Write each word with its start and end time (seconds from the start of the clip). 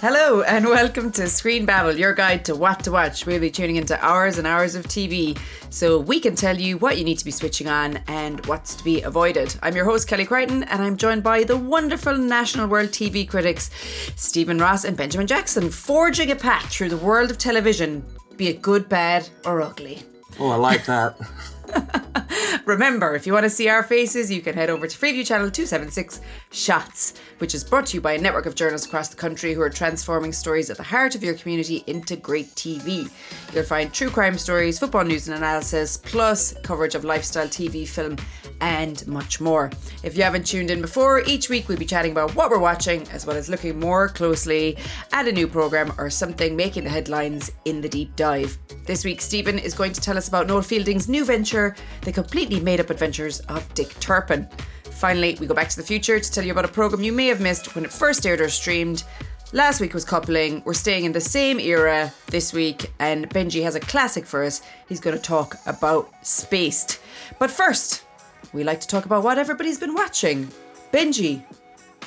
Hello 0.00 0.42
and 0.42 0.64
welcome 0.64 1.10
to 1.10 1.26
Screen 1.26 1.66
Babble, 1.66 1.96
your 1.96 2.14
guide 2.14 2.44
to 2.44 2.54
what 2.54 2.84
to 2.84 2.92
watch. 2.92 3.26
We'll 3.26 3.40
be 3.40 3.50
tuning 3.50 3.74
into 3.74 4.00
hours 4.00 4.38
and 4.38 4.46
hours 4.46 4.76
of 4.76 4.84
TV 4.86 5.36
so 5.70 5.98
we 5.98 6.20
can 6.20 6.36
tell 6.36 6.56
you 6.56 6.78
what 6.78 6.98
you 6.98 7.04
need 7.04 7.18
to 7.18 7.24
be 7.24 7.32
switching 7.32 7.66
on 7.66 7.96
and 8.06 8.46
what's 8.46 8.76
to 8.76 8.84
be 8.84 9.02
avoided. 9.02 9.56
I'm 9.60 9.74
your 9.74 9.84
host, 9.84 10.06
Kelly 10.06 10.24
Crichton, 10.24 10.62
and 10.62 10.80
I'm 10.80 10.96
joined 10.96 11.24
by 11.24 11.42
the 11.42 11.56
wonderful 11.56 12.16
National 12.16 12.68
World 12.68 12.90
TV 12.90 13.28
critics, 13.28 13.70
Steven 14.14 14.58
Ross 14.58 14.84
and 14.84 14.96
Benjamin 14.96 15.26
Jackson, 15.26 15.68
forging 15.68 16.30
a 16.30 16.36
path 16.36 16.70
through 16.70 16.90
the 16.90 16.96
world 16.96 17.32
of 17.32 17.38
television, 17.38 18.04
be 18.36 18.46
it 18.46 18.62
good, 18.62 18.88
bad, 18.88 19.28
or 19.44 19.60
ugly. 19.62 20.04
Oh, 20.38 20.50
I 20.50 20.56
like 20.56 20.86
that. 20.86 21.18
Remember, 22.64 23.14
if 23.14 23.26
you 23.26 23.32
want 23.32 23.44
to 23.44 23.50
see 23.50 23.68
our 23.68 23.82
faces, 23.82 24.30
you 24.30 24.42
can 24.42 24.54
head 24.54 24.70
over 24.70 24.86
to 24.86 24.98
Freeview 24.98 25.26
Channel 25.26 25.50
276 25.50 26.20
Shots, 26.50 27.14
which 27.38 27.54
is 27.54 27.64
brought 27.64 27.86
to 27.86 27.96
you 27.96 28.00
by 28.00 28.12
a 28.12 28.18
network 28.20 28.46
of 28.46 28.54
journalists 28.54 28.86
across 28.86 29.08
the 29.08 29.16
country 29.16 29.54
who 29.54 29.62
are 29.62 29.70
transforming 29.70 30.32
stories 30.32 30.68
at 30.68 30.76
the 30.76 30.82
heart 30.82 31.14
of 31.14 31.24
your 31.24 31.34
community 31.34 31.82
into 31.86 32.16
great 32.16 32.48
TV. 32.54 33.10
You'll 33.54 33.64
find 33.64 33.92
true 33.92 34.10
crime 34.10 34.36
stories, 34.36 34.78
football 34.78 35.04
news 35.04 35.28
and 35.28 35.36
analysis, 35.36 35.96
plus 35.96 36.54
coverage 36.62 36.94
of 36.94 37.04
lifestyle 37.04 37.48
TV, 37.48 37.88
film, 37.88 38.16
and 38.60 39.06
much 39.06 39.40
more. 39.40 39.70
If 40.02 40.16
you 40.16 40.22
haven't 40.22 40.46
tuned 40.46 40.70
in 40.70 40.80
before, 40.80 41.22
each 41.26 41.48
week 41.48 41.68
we'll 41.68 41.78
be 41.78 41.84
chatting 41.84 42.12
about 42.12 42.34
what 42.34 42.50
we're 42.50 42.58
watching, 42.58 43.08
as 43.10 43.26
well 43.26 43.36
as 43.36 43.48
looking 43.48 43.78
more 43.78 44.08
closely 44.08 44.76
at 45.12 45.28
a 45.28 45.32
new 45.32 45.46
programme 45.46 45.92
or 45.98 46.10
something 46.10 46.56
making 46.56 46.84
the 46.84 46.90
headlines 46.90 47.50
in 47.64 47.80
the 47.80 47.88
deep 47.88 48.14
dive. 48.16 48.58
This 48.86 49.04
week, 49.04 49.20
Steven 49.20 49.58
is 49.58 49.74
going 49.74 49.92
to 49.92 50.00
tell 50.00 50.16
us 50.16 50.28
about 50.28 50.46
Noel 50.46 50.62
Fielding's 50.62 51.08
new 51.08 51.24
venture, 51.24 51.76
The 52.02 52.12
Completely 52.12 52.60
Made 52.60 52.80
Up 52.80 52.90
Adventures 52.90 53.40
of 53.40 53.72
Dick 53.74 53.88
Turpin. 54.00 54.48
Finally, 54.84 55.36
we 55.40 55.46
go 55.46 55.54
back 55.54 55.68
to 55.68 55.76
the 55.76 55.86
future 55.86 56.18
to 56.18 56.32
tell 56.32 56.44
you 56.44 56.52
about 56.52 56.64
a 56.64 56.68
programme 56.68 57.02
you 57.02 57.12
may 57.12 57.26
have 57.26 57.40
missed 57.40 57.74
when 57.74 57.84
it 57.84 57.92
first 57.92 58.26
aired 58.26 58.40
or 58.40 58.48
streamed. 58.48 59.04
Last 59.52 59.80
week 59.80 59.94
was 59.94 60.04
coupling. 60.04 60.62
We're 60.66 60.74
staying 60.74 61.04
in 61.04 61.12
the 61.12 61.20
same 61.20 61.58
era 61.58 62.12
this 62.26 62.52
week, 62.52 62.92
and 62.98 63.30
Benji 63.30 63.62
has 63.62 63.76
a 63.76 63.80
classic 63.80 64.26
for 64.26 64.44
us. 64.44 64.60
He's 64.88 65.00
going 65.00 65.16
to 65.16 65.22
talk 65.22 65.56
about 65.66 66.12
Spaced. 66.22 67.00
But 67.38 67.50
first, 67.50 68.04
we 68.52 68.64
like 68.64 68.80
to 68.80 68.86
talk 68.88 69.04
about 69.04 69.22
what 69.24 69.38
everybody's 69.38 69.78
been 69.78 69.94
watching. 69.94 70.48
Benji, 70.92 71.44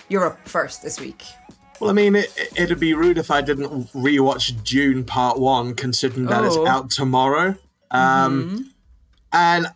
you're 0.10 0.26
up 0.26 0.48
first 0.48 0.82
this 0.82 1.00
week. 1.00 1.24
Well, 1.80 1.90
I 1.90 1.94
mean, 1.94 2.16
it, 2.16 2.32
it'd 2.56 2.80
be 2.80 2.94
rude 2.94 3.18
if 3.18 3.32
I 3.32 3.42
didn't 3.42 3.88
rewatch 3.94 4.64
Dune 4.64 5.04
Part 5.04 5.40
One, 5.40 5.74
considering 5.74 6.28
that 6.28 6.44
it's 6.44 6.56
Oh. 6.56 6.68
out 6.68 6.92
tomorrow. 6.92 7.56
Um, 7.90 8.72
And 9.34 9.68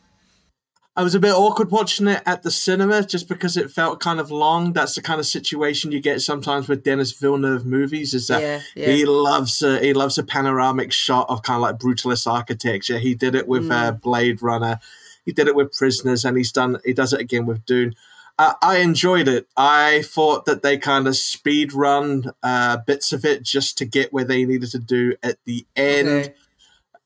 I 0.97 1.03
was 1.03 1.15
a 1.15 1.19
bit 1.19 1.33
awkward 1.33 1.71
watching 1.71 2.07
it 2.07 2.21
at 2.25 2.43
the 2.43 2.51
cinema 2.51 3.03
just 3.03 3.27
because 3.27 3.57
it 3.57 3.69
felt 3.71 3.99
kind 3.99 4.19
of 4.19 4.31
long. 4.31 4.71
That's 4.73 4.95
the 4.95 5.01
kind 5.01 5.19
of 5.19 5.25
situation 5.25 5.91
you 5.91 5.99
get 5.99 6.21
sometimes 6.21 6.67
with 6.69 6.83
Denis 6.83 7.11
Villeneuve 7.11 7.65
movies. 7.65 8.13
Is 8.13 8.27
that 8.27 8.41
Yeah, 8.41 8.61
yeah. 8.75 8.87
he 8.93 9.05
loves 9.05 9.61
a, 9.63 9.79
he 9.79 9.93
loves 9.93 10.17
a 10.17 10.23
panoramic 10.23 10.91
shot 10.93 11.25
of 11.29 11.41
kind 11.41 11.57
of 11.57 11.61
like 11.63 11.79
brutalist 11.79 12.31
architecture. 12.31 12.97
He 12.99 13.13
did 13.15 13.33
it 13.35 13.47
with 13.47 13.69
uh, 13.71 13.91
Blade 13.93 14.41
Runner. 14.41 14.79
He 15.25 15.31
did 15.31 15.47
it 15.47 15.55
with 15.55 15.73
Prisoners, 15.73 16.23
and 16.23 16.37
he's 16.37 16.51
done 16.51 16.77
he 16.85 16.93
does 16.93 17.13
it 17.13 17.19
again 17.19 17.45
with 17.45 17.65
Dune. 17.65 17.95
Uh, 18.37 18.53
I 18.61 18.77
enjoyed 18.77 19.27
it. 19.27 19.47
I 19.55 20.01
thought 20.03 20.45
that 20.45 20.61
they 20.61 20.77
kind 20.77 21.07
of 21.07 21.15
speed 21.15 21.71
run 21.73 22.31
uh, 22.43 22.77
bits 22.85 23.13
of 23.13 23.23
it 23.23 23.43
just 23.43 23.77
to 23.77 23.85
get 23.85 24.11
where 24.11 24.25
they 24.25 24.43
needed 24.43 24.71
to 24.71 24.79
do 24.79 25.15
at 25.23 25.37
the 25.45 25.65
end. 25.75 26.07
Okay. 26.07 26.33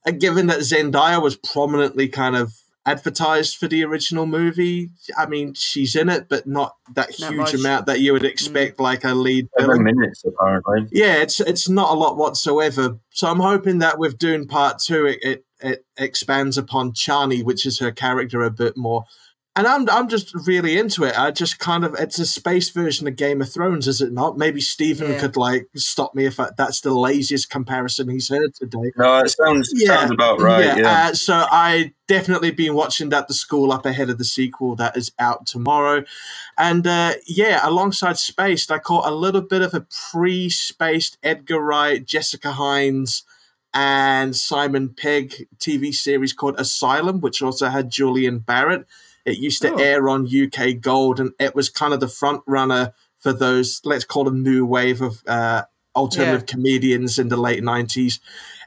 Uh, 0.08 0.12
given 0.12 0.48
that 0.48 0.60
Zendaya 0.60 1.22
was 1.22 1.36
prominently 1.36 2.08
kind 2.08 2.36
of 2.36 2.54
advertised 2.86 3.58
for 3.58 3.68
the 3.68 3.84
original 3.84 4.26
movie, 4.26 4.90
I 5.16 5.28
mean, 5.28 5.54
she's 5.54 5.96
in 5.96 6.10
it, 6.10 6.28
but 6.30 6.48
not 6.48 6.76
that 6.96 7.10
Not 7.20 7.30
huge 7.34 7.38
much. 7.38 7.52
Mm. 7.52 7.60
amount 7.60 7.86
that 7.86 8.00
you 8.00 8.14
would 8.14 8.26
expect, 8.26 8.80
like 8.80 9.04
a 9.04 9.14
lead 9.14 9.50
Seven 9.60 9.84
minutes 9.84 10.24
apparently. 10.26 10.88
Yeah, 10.92 11.18
it's 11.18 11.40
it's 11.40 11.70
not 11.70 11.92
a 11.92 11.94
lot 11.94 12.18
whatsoever. 12.18 12.98
So 13.12 13.28
I'm 13.28 13.40
hoping 13.42 13.80
that 13.80 14.00
with 14.00 14.18
Dune 14.18 14.48
Part 14.48 14.80
Two, 14.80 15.06
it 15.06 15.20
it, 15.22 15.46
it 15.62 15.86
expands 15.98 16.58
upon 16.58 16.94
Chani, 16.94 17.44
which 17.44 17.66
is 17.66 17.80
her 17.80 17.92
character, 17.92 18.42
a 18.44 18.52
bit 18.52 18.78
more. 18.78 19.06
And 19.56 19.68
I'm 19.68 19.90
I'm 19.90 20.08
just 20.08 20.32
really 20.48 20.78
into 20.78 21.04
it. 21.04 21.20
I 21.20 21.32
just 21.32 21.60
kind 21.60 21.84
of 21.84 21.94
it's 21.96 22.18
a 22.20 22.26
space 22.26 22.70
version 22.70 23.08
of 23.08 23.18
Game 23.18 23.42
of 23.42 23.52
Thrones, 23.52 23.88
is 23.90 24.00
it 24.00 24.14
not? 24.14 24.38
Maybe 24.38 24.62
Steven 24.62 25.12
Yeah. 25.12 25.20
could 25.20 25.36
like 25.36 25.68
stop 25.76 26.16
me 26.16 26.26
if 26.26 26.40
I, 26.40 26.50
that's 26.56 26.80
the 26.80 26.94
laziest 26.94 27.50
comparison 27.50 28.10
he's 28.10 28.30
heard 28.30 28.54
today. 28.56 28.92
No, 28.96 29.20
it 29.20 29.30
sounds 29.30 29.70
sounds 29.76 30.12
about 30.12 30.40
right. 30.40 30.78
Yeah. 30.78 31.08
Uh, 31.10 31.14
so 31.14 31.34
I 31.52 31.94
definitely 32.08 32.52
been 32.52 32.74
watching 32.74 33.10
that 33.10 33.28
the 33.28 33.34
school 33.34 33.74
up 33.74 33.86
ahead 33.86 34.10
of 34.10 34.18
the 34.18 34.24
sequel 34.24 34.76
that 34.78 34.96
is 34.96 35.12
out 35.20 35.46
tomorrow, 35.46 36.06
and 36.58 36.88
uh, 36.88 37.16
yeah, 37.28 37.60
alongside 37.64 38.18
Spaced, 38.18 38.72
I 38.72 38.78
caught 38.78 39.08
a 39.12 39.16
little 39.16 39.42
bit 39.42 39.64
of 39.64 39.74
a 39.74 39.86
pre-spaced 40.12 41.18
Edgar 41.22 41.60
Wright, 41.60 42.06
Jessica 42.06 42.52
Hynes, 42.54 43.24
and 43.74 44.36
Simon 44.36 44.90
Pegg 44.90 45.48
TV 45.60 45.94
series 45.94 46.34
called 46.34 46.60
Asylum, 46.60 47.22
which 47.22 47.42
also 47.42 47.70
had 47.70 47.90
Julian 47.90 48.40
Barratt. 48.40 48.86
It 49.26 49.38
used 49.38 49.62
to 49.62 49.74
Oh. 49.74 49.78
air 49.78 50.10
on 50.10 50.28
UK 50.28 50.74
Gold, 50.74 51.20
and 51.20 51.32
it 51.40 51.56
was 51.56 51.70
kind 51.70 51.94
of 51.94 52.00
the 52.00 52.08
front 52.08 52.42
runner 52.48 52.94
for 53.20 53.34
those, 53.34 53.82
let's 53.84 54.06
call 54.06 54.24
them 54.24 54.42
new 54.44 54.66
wave 54.66 55.02
of 55.02 55.22
uh, 55.28 55.64
alternative 55.96 56.46
comedians 56.48 57.20
in 57.20 57.28
the 57.28 57.38
late 57.38 57.62
90s. 57.62 58.20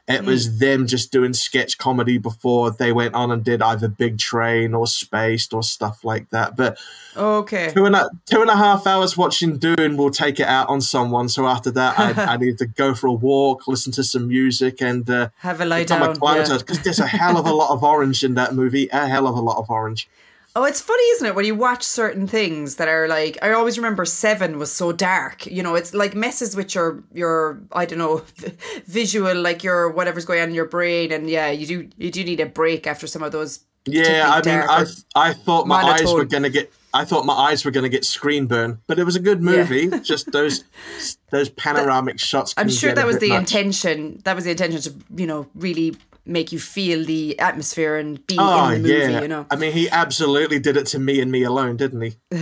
It 0.05 0.25
was 0.25 0.59
them 0.59 0.85
just 0.85 1.13
doing 1.13 1.31
sketch 1.31 1.77
comedy 1.77 2.17
before 2.17 2.71
they 2.71 2.91
went 2.91 3.15
on 3.15 3.31
and 3.31 3.41
did 3.41 3.61
either 3.61 3.87
Big 3.87 4.17
Train 4.17 4.73
or 4.73 4.85
Spaced 4.85 5.53
or 5.53 5.63
stuff 5.63 6.03
like 6.03 6.29
that. 6.31 6.57
But 6.57 6.77
Okay. 7.15 7.71
two 7.73 7.85
and 7.85 7.95
a, 7.95 8.09
two 8.25 8.41
and 8.41 8.49
a 8.49 8.55
half 8.57 8.85
hours 8.85 9.15
watching 9.15 9.57
Dune 9.59 9.95
will 9.95 10.11
take 10.11 10.41
it 10.41 10.47
out 10.47 10.67
on 10.67 10.81
someone. 10.81 11.29
So 11.29 11.47
after 11.47 11.71
that, 11.71 11.97
I, 11.97 12.11
I 12.33 12.37
need 12.37 12.57
to 12.57 12.65
go 12.65 12.93
for 12.93 13.07
a 13.07 13.13
walk, 13.13 13.65
listen 13.65 13.93
to 13.93 14.03
some 14.03 14.27
music, 14.27 14.81
and 14.81 15.09
uh, 15.09 15.29
Have 15.37 15.61
a 15.61 15.65
lie 15.65 15.85
down. 15.85 16.01
acclimatized 16.01 16.51
yeah. 16.51 16.57
because 16.57 16.81
there's 16.83 16.99
a 16.99 17.07
hell 17.07 17.37
of 17.37 17.45
a 17.45 17.53
lot 17.53 17.71
of 17.71 17.81
orange 17.81 18.25
in 18.25 18.33
that 18.33 18.53
movie. 18.53 18.89
A 18.91 19.07
hell 19.07 19.25
of 19.25 19.37
a 19.37 19.41
lot 19.41 19.57
of 19.57 19.69
orange. 19.69 20.09
Oh, 20.55 20.65
it's 20.65 20.81
funny, 20.81 21.03
isn't 21.03 21.25
it, 21.25 21.33
when 21.33 21.45
you 21.45 21.55
watch 21.55 21.81
certain 21.81 22.27
things 22.27 22.75
that 22.75 22.87
are 22.87 23.07
like 23.07 23.39
I 23.41 23.53
always 23.53 23.77
remember 23.77 24.05
Seven 24.05 24.59
was 24.59 24.71
so 24.71 24.91
dark. 24.91 25.47
You 25.47 25.63
know, 25.63 25.73
it's 25.73 25.95
like 25.95 26.13
messes 26.13 26.55
with 26.55 26.75
your 26.75 27.03
your 27.11 27.59
I 27.71 27.85
don't 27.85 27.97
know 27.97 28.23
visual, 28.85 29.35
like 29.35 29.63
your 29.63 29.89
whatever's 29.89 30.25
going 30.25 30.41
on 30.41 30.49
in 30.49 30.55
your 30.55 30.67
brain, 30.67 31.11
and 31.11 31.27
yeah, 31.27 31.49
you 31.49 31.65
do 31.65 31.89
you 31.97 32.11
do 32.11 32.23
need 32.23 32.39
a 32.39 32.45
break 32.45 32.85
after 32.85 33.07
some 33.07 33.23
of 33.23 33.31
those. 33.31 33.61
Yeah, 33.85 34.29
I 34.31 34.45
mean, 34.45 34.63
I 34.69 34.85
I 35.15 35.33
thought 35.33 35.67
my 35.67 35.81
eyes 35.81 36.13
were 36.13 36.25
gonna 36.25 36.49
get. 36.49 36.71
I 36.93 37.05
thought 37.05 37.25
my 37.25 37.33
eyes 37.33 37.65
were 37.65 37.71
going 37.71 37.85
to 37.85 37.89
get 37.89 38.05
screen 38.05 38.45
burn, 38.45 38.79
but 38.85 38.99
it 38.99 39.03
was 39.03 39.15
a 39.15 39.19
good 39.19 39.41
movie. 39.41 39.89
Just 40.01 40.31
those 40.31 40.63
those 41.31 41.49
panoramic 41.49 42.19
shots. 42.19 42.53
I'm 42.55 42.69
sure 42.69 42.93
that 42.93 43.07
was 43.07 43.17
the 43.17 43.29
much. 43.29 43.39
intention. 43.39 44.21
That 44.25 44.35
was 44.35 44.45
the 44.45 44.51
intention 44.51 44.79
to 44.81 44.93
you 45.15 45.25
know 45.25 45.47
really 45.55 45.95
make 46.25 46.51
you 46.51 46.59
feel 46.59 47.03
the 47.05 47.37
atmosphere 47.39 47.97
and 47.97 48.25
be 48.27 48.37
Oh 48.39 48.69
in 48.69 48.83
the 48.83 48.89
movie. 48.89 49.11
yeah, 49.13 49.21
You 49.21 49.27
know. 49.27 49.45
I 49.51 49.55
mean, 49.57 49.71
he 49.73 49.89
absolutely 49.89 50.59
did 50.59 50.77
it 50.77 50.85
to 50.87 50.99
me 50.99 51.19
and 51.19 51.31
me 51.31 51.43
alone, 51.43 51.75
didn't 51.77 52.01
he? 52.01 52.15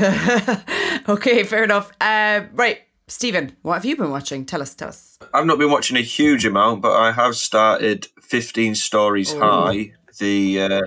okay, 1.10 1.44
fair 1.44 1.64
enough. 1.64 1.92
Uh, 2.00 2.42
right, 2.54 2.80
Steven, 3.08 3.56
what 3.62 3.76
have 3.76 3.86
you 3.86 3.96
been 3.98 4.12
watching? 4.12 4.46
Tell 4.46 4.62
us. 4.62 4.74
Tell 4.76 4.90
us. 4.90 5.18
I've 5.34 5.46
not 5.46 5.58
been 5.60 5.72
watching 5.72 5.98
a 5.98 6.02
huge 6.02 6.46
amount, 6.46 6.82
but 6.82 6.94
I 6.96 7.12
have 7.12 7.36
started 7.36 8.08
15 8.22 8.76
Storeys 8.76 9.34
Oh. 9.34 9.40
High, 9.40 9.94
the 10.20 10.62
uh, 10.62 10.82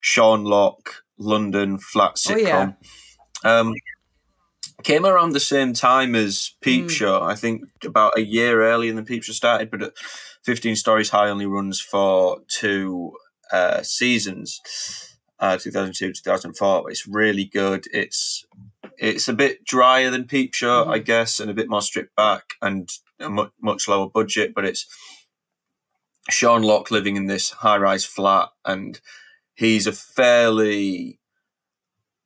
Sean 0.00 0.44
Lock 0.44 1.02
London 1.18 1.78
flat 1.78 2.12
Oh, 2.28 2.32
sitcom. 2.34 2.76
yeah. 3.44 3.60
Um, 3.60 3.74
came 4.84 5.04
around 5.04 5.32
the 5.32 5.40
same 5.40 5.72
time 5.72 6.14
as 6.14 6.52
Peep 6.60 6.84
Hmm. 6.84 6.88
Show, 6.88 7.22
I 7.22 7.34
think 7.34 7.62
about 7.84 8.16
a 8.16 8.22
year 8.24 8.62
earlier 8.64 8.92
than 8.94 9.04
Peep 9.04 9.22
Show 9.24 9.32
started, 9.32 9.70
but 9.70 9.82
uh, 9.82 9.90
15 10.44 10.76
Storeys 10.76 11.10
High 11.10 11.28
only 11.28 11.46
runs 11.46 11.80
for 11.80 12.40
two 12.48 13.12
uh, 13.52 13.82
seasons. 13.82 14.60
Uh, 15.40 15.56
2002 15.56 16.12
2004 16.12 16.90
it's 16.90 17.06
really 17.06 17.44
good 17.44 17.84
it's 17.92 18.44
it's 18.98 19.28
a 19.28 19.32
bit 19.32 19.64
drier 19.64 20.10
than 20.10 20.24
peep 20.24 20.52
show 20.52 20.82
Mm-hmm. 20.82 20.90
i 20.90 20.98
guess 20.98 21.38
and 21.38 21.48
a 21.48 21.54
bit 21.54 21.70
more 21.70 21.80
stripped 21.80 22.16
back 22.16 22.54
and 22.60 22.90
a 23.20 23.30
mu- 23.30 23.50
much 23.62 23.86
lower 23.86 24.08
budget 24.08 24.52
but 24.52 24.64
it's 24.64 24.84
sean 26.28 26.62
lock 26.62 26.90
living 26.90 27.14
in 27.14 27.26
this 27.26 27.50
high-rise 27.50 28.04
flat 28.04 28.48
and 28.64 29.00
he's 29.54 29.86
a 29.86 29.92
fairly 29.92 31.20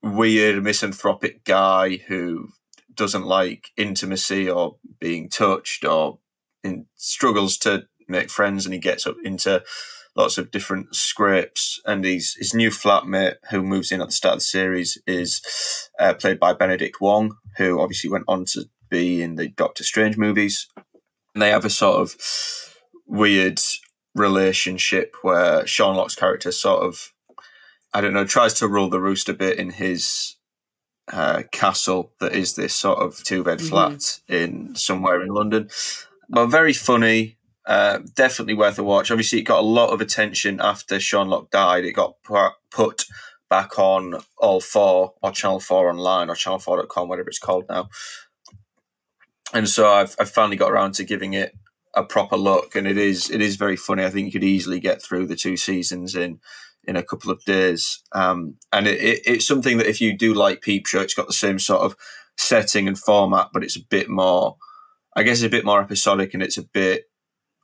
weird 0.03 0.63
misanthropic 0.65 1.45
guy 1.45 1.99
who 2.09 2.49
doesn't 2.95 3.27
like 3.27 3.73
intimacy 3.77 4.49
or 4.49 4.77
being 5.01 5.29
touched 5.29 5.85
or 5.85 6.19
in, 6.65 6.87
struggles 6.97 7.59
to 7.59 7.87
make 8.13 8.31
friends 8.31 8.65
and 8.65 8.73
he 8.73 8.79
gets 8.81 9.07
up 9.07 9.17
into 9.25 9.63
lots 10.15 10.37
of 10.39 10.51
different 10.51 10.95
scrapes 10.95 11.81
and 11.87 12.05
he's, 12.05 12.35
his 12.39 12.53
new 12.55 12.71
flatmate 12.71 13.37
who 13.51 13.63
moves 13.63 13.91
in 13.91 14.01
at 14.03 14.09
the 14.09 14.13
start 14.13 14.35
of 14.35 14.39
the 14.41 14.45
series 14.45 14.99
is 15.07 15.41
uh, 15.99 16.13
played 16.15 16.39
by 16.39 16.53
benedict 16.53 17.01
wong 17.01 17.37
who 17.57 17.81
obviously 17.81 18.11
went 18.11 18.25
on 18.29 18.45
to 18.45 18.65
be 18.91 19.23
in 19.23 19.37
the 19.37 19.49
doctor 19.49 19.83
strange 19.83 20.17
movies 20.19 20.69
and 21.35 21.41
they 21.43 21.49
have 21.51 21.65
a 21.65 21.71
sort 21.71 21.99
of 22.01 22.15
weird 23.07 23.59
relationship 24.15 25.17
where 25.23 25.67
sean 25.67 25.97
lock's 25.97 26.15
character 26.15 26.53
sort 26.53 26.83
of 26.83 27.13
i 27.95 28.01
don't 28.01 28.13
know 28.13 28.25
tries 28.27 28.53
to 28.53 28.69
rule 28.69 28.91
the 28.91 29.01
roost 29.01 29.29
a 29.29 29.35
bit 29.35 29.59
in 29.59 29.71
his 29.71 30.37
uh, 31.13 31.43
castle 31.51 32.13
that 32.21 32.33
is 32.33 32.55
this 32.55 32.75
sort 32.75 32.99
of 32.99 33.25
two 33.25 33.43
bed 33.43 33.59
Mhm. 33.59 33.69
flat 33.69 34.21
in 34.29 34.77
somewhere 34.77 35.21
in 35.21 35.29
London. 35.29 35.69
but 36.29 36.47
very 36.47 36.73
funny. 36.73 37.37
Uh, 37.65 38.01
definitely 38.15 38.55
worth 38.55 38.79
a 38.79 38.83
watch. 38.83 39.11
Obviously, 39.11 39.39
it 39.39 39.43
got 39.43 39.61
a 39.61 39.67
lot 39.67 39.91
of 39.91 40.01
attention 40.01 40.61
after 40.61 40.99
Sean 40.99 41.29
Lock 41.29 41.51
died. 41.51 41.85
It 41.85 41.93
got 41.93 42.17
put 42.71 43.05
back 43.49 43.79
on 43.79 44.15
All 44.39 44.61
4 44.61 45.15
or 45.23 45.31
Channel 45.31 45.61
4 45.61 45.91
online 45.91 46.31
or 46.31 46.35
channel4.com, 46.35 47.09
whatever 47.09 47.29
it's 47.29 47.39
called 47.39 47.67
now. 47.69 47.89
And 49.53 49.69
so 49.69 49.93
I've, 49.93 50.17
I've 50.19 50.31
finally 50.31 50.57
got 50.57 50.73
around 50.73 50.95
to 50.95 51.05
giving 51.05 51.35
it 51.35 51.55
a 51.95 52.03
proper 52.03 52.37
look, 52.37 52.75
and 52.75 52.87
it 52.87 52.97
is 52.97 53.31
it 53.31 53.43
is 53.43 53.57
very 53.57 53.77
funny. 53.77 54.05
I 54.05 54.11
think 54.11 54.27
you 54.27 54.33
could 54.33 54.45
easily 54.45 54.81
get 54.81 55.03
through 55.03 55.27
the 55.27 55.37
two 55.37 55.57
seasons 55.57 56.15
in 56.15 56.41
in 56.85 56.97
a 56.97 57.03
couple 57.03 57.31
of 57.31 57.45
days. 57.45 58.03
Um, 58.13 58.57
and 58.73 58.87
it, 58.87 59.01
it, 59.01 59.23
it's 59.27 59.47
something 59.47 59.79
that 59.79 59.87
if 59.87 60.01
you 60.01 60.17
do 60.17 60.35
like 60.35 60.63
Peep 60.63 60.87
Show, 60.87 61.01
it's 61.01 61.15
got 61.15 61.27
the 61.27 61.33
same 61.33 61.59
sort 61.59 61.83
of 61.83 61.95
setting 62.37 62.89
and 62.89 62.99
format, 62.99 63.51
but 63.53 63.63
it's 63.63 63.77
a 63.77 63.85
bit 63.89 64.09
more, 64.09 64.57
I 65.15 65.23
guess, 65.23 65.39
it's 65.39 65.47
a 65.47 65.51
bit 65.51 65.65
more 65.65 65.81
episodic, 65.81 66.35
and 66.35 66.43
it's 66.43 66.59
a 66.59 66.63
bit 66.63 67.05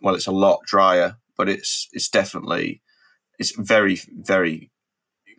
well, 0.01 0.15
it's 0.15 0.27
a 0.27 0.33
lot 0.33 0.61
drier, 0.67 1.17
but 1.37 1.49
it's 1.49 1.89
it's 1.93 2.09
definitely 2.09 2.83
it's 3.39 3.53
very 3.57 4.01
very 4.13 4.71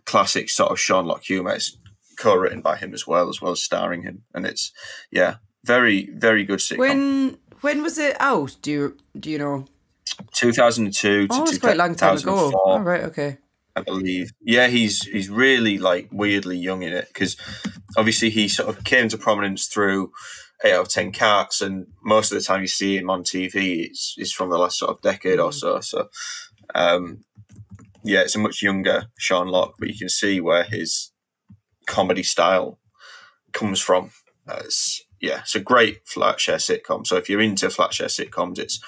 classic 0.06 0.50
sort 0.50 0.72
of 0.72 0.80
Sean 0.80 1.06
Lock 1.06 1.24
humor. 1.24 1.52
It's 1.52 1.78
co-written 2.18 2.62
by 2.62 2.76
him 2.76 2.94
as 2.94 3.08
well, 3.08 3.30
as 3.30 3.42
well 3.42 3.52
as 3.52 3.64
starring 3.64 4.04
him, 4.04 4.24
and 4.34 4.46
it's 4.46 4.72
yeah, 5.12 5.36
very 5.64 6.10
very 6.14 6.44
good 6.44 6.60
sitcom. 6.60 6.78
When 6.80 7.38
when 7.62 7.84
was 7.84 7.98
it 7.98 8.16
out? 8.20 8.58
Do 8.62 8.72
you 8.72 8.98
do 9.20 9.30
you 9.30 9.38
know? 9.38 9.66
Two 10.34 10.52
thousand 10.52 10.86
and 10.86 10.94
two. 10.94 11.28
Oh, 11.30 11.44
it's 11.44 11.60
quite 11.60 11.76
a 11.76 11.78
long 11.78 11.96
time 11.96 12.18
ago. 12.18 12.52
oh, 12.54 12.80
right, 12.80 13.04
okay. 13.04 13.38
I 13.76 13.82
believe. 13.82 14.32
Yeah, 14.42 14.68
he's 14.68 15.04
he's 15.04 15.30
really 15.30 15.78
like 15.78 16.10
weirdly 16.12 16.58
young 16.58 16.82
in 16.82 16.94
it 16.94 17.08
because 17.08 17.38
obviously 17.98 18.30
he 18.30 18.48
sort 18.48 18.70
of 18.70 18.84
came 18.84 19.08
to 19.10 19.18
prominence 19.18 19.68
through 19.68 20.12
eight 20.64 20.74
out 20.74 20.82
of 20.82 20.90
ten 20.90 21.12
cats, 21.12 21.62
and 21.62 21.88
most 22.04 22.32
of 22.32 22.38
the 22.38 22.44
time 22.44 22.62
you 22.62 22.68
see 22.68 22.98
him 22.98 23.10
on 23.10 23.24
TV 23.24 23.90
is 23.92 24.16
is 24.18 24.34
from 24.34 24.50
the 24.50 24.58
last 24.58 24.80
sort 24.80 24.92
of 24.92 25.02
decade 25.02 25.40
or 25.40 25.52
mm. 25.52 25.54
so. 25.54 25.80
So, 25.80 26.10
um, 26.76 27.24
yeah, 28.04 28.22
it's 28.22 28.36
a 28.36 28.40
much 28.40 28.62
younger 28.62 29.06
Sean 29.18 29.48
Lock, 29.48 29.76
but 29.80 29.90
you 29.90 29.98
can 29.98 30.10
see 30.10 30.40
where 30.40 30.64
his 30.64 31.12
comedy 31.88 32.24
style 32.24 32.80
comes 33.52 33.82
from. 33.82 34.12
Uh, 34.48 34.62
it's, 34.64 35.04
yeah, 35.20 35.40
it's 35.40 35.56
a 35.56 35.60
great 35.60 36.06
Flatshare 36.06 36.56
sitcom. 36.56 37.06
So 37.06 37.18
if 37.18 37.30
you're 37.30 37.42
into 37.42 37.68
Flatshare 37.68 38.06
sitcoms, 38.06 38.58
it's 38.58 38.80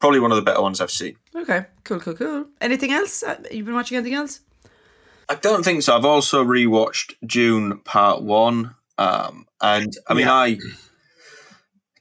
probably 0.00 0.20
one 0.20 0.32
of 0.32 0.36
the 0.36 0.42
better 0.42 0.62
ones 0.62 0.80
I've 0.80 0.90
seen. 0.90 1.16
Okay, 1.34 1.66
cool, 1.84 2.00
cool, 2.00 2.14
cool. 2.14 2.46
Anything 2.60 2.92
else? 2.92 3.22
Uh, 3.22 3.42
you've 3.50 3.66
been 3.66 3.74
watching 3.74 3.98
anything 3.98 4.14
else? 4.14 4.40
I 5.28 5.34
don't 5.34 5.64
think 5.64 5.82
so. 5.82 5.96
I've 5.96 6.04
also 6.04 6.44
rewatched 6.44 7.14
Dune 7.26 7.80
Part 7.80 8.22
One, 8.22 8.74
um, 8.96 9.46
and 9.60 9.92
I 10.08 10.14
mean, 10.14 10.26
yeah. 10.26 10.32
I 10.32 10.58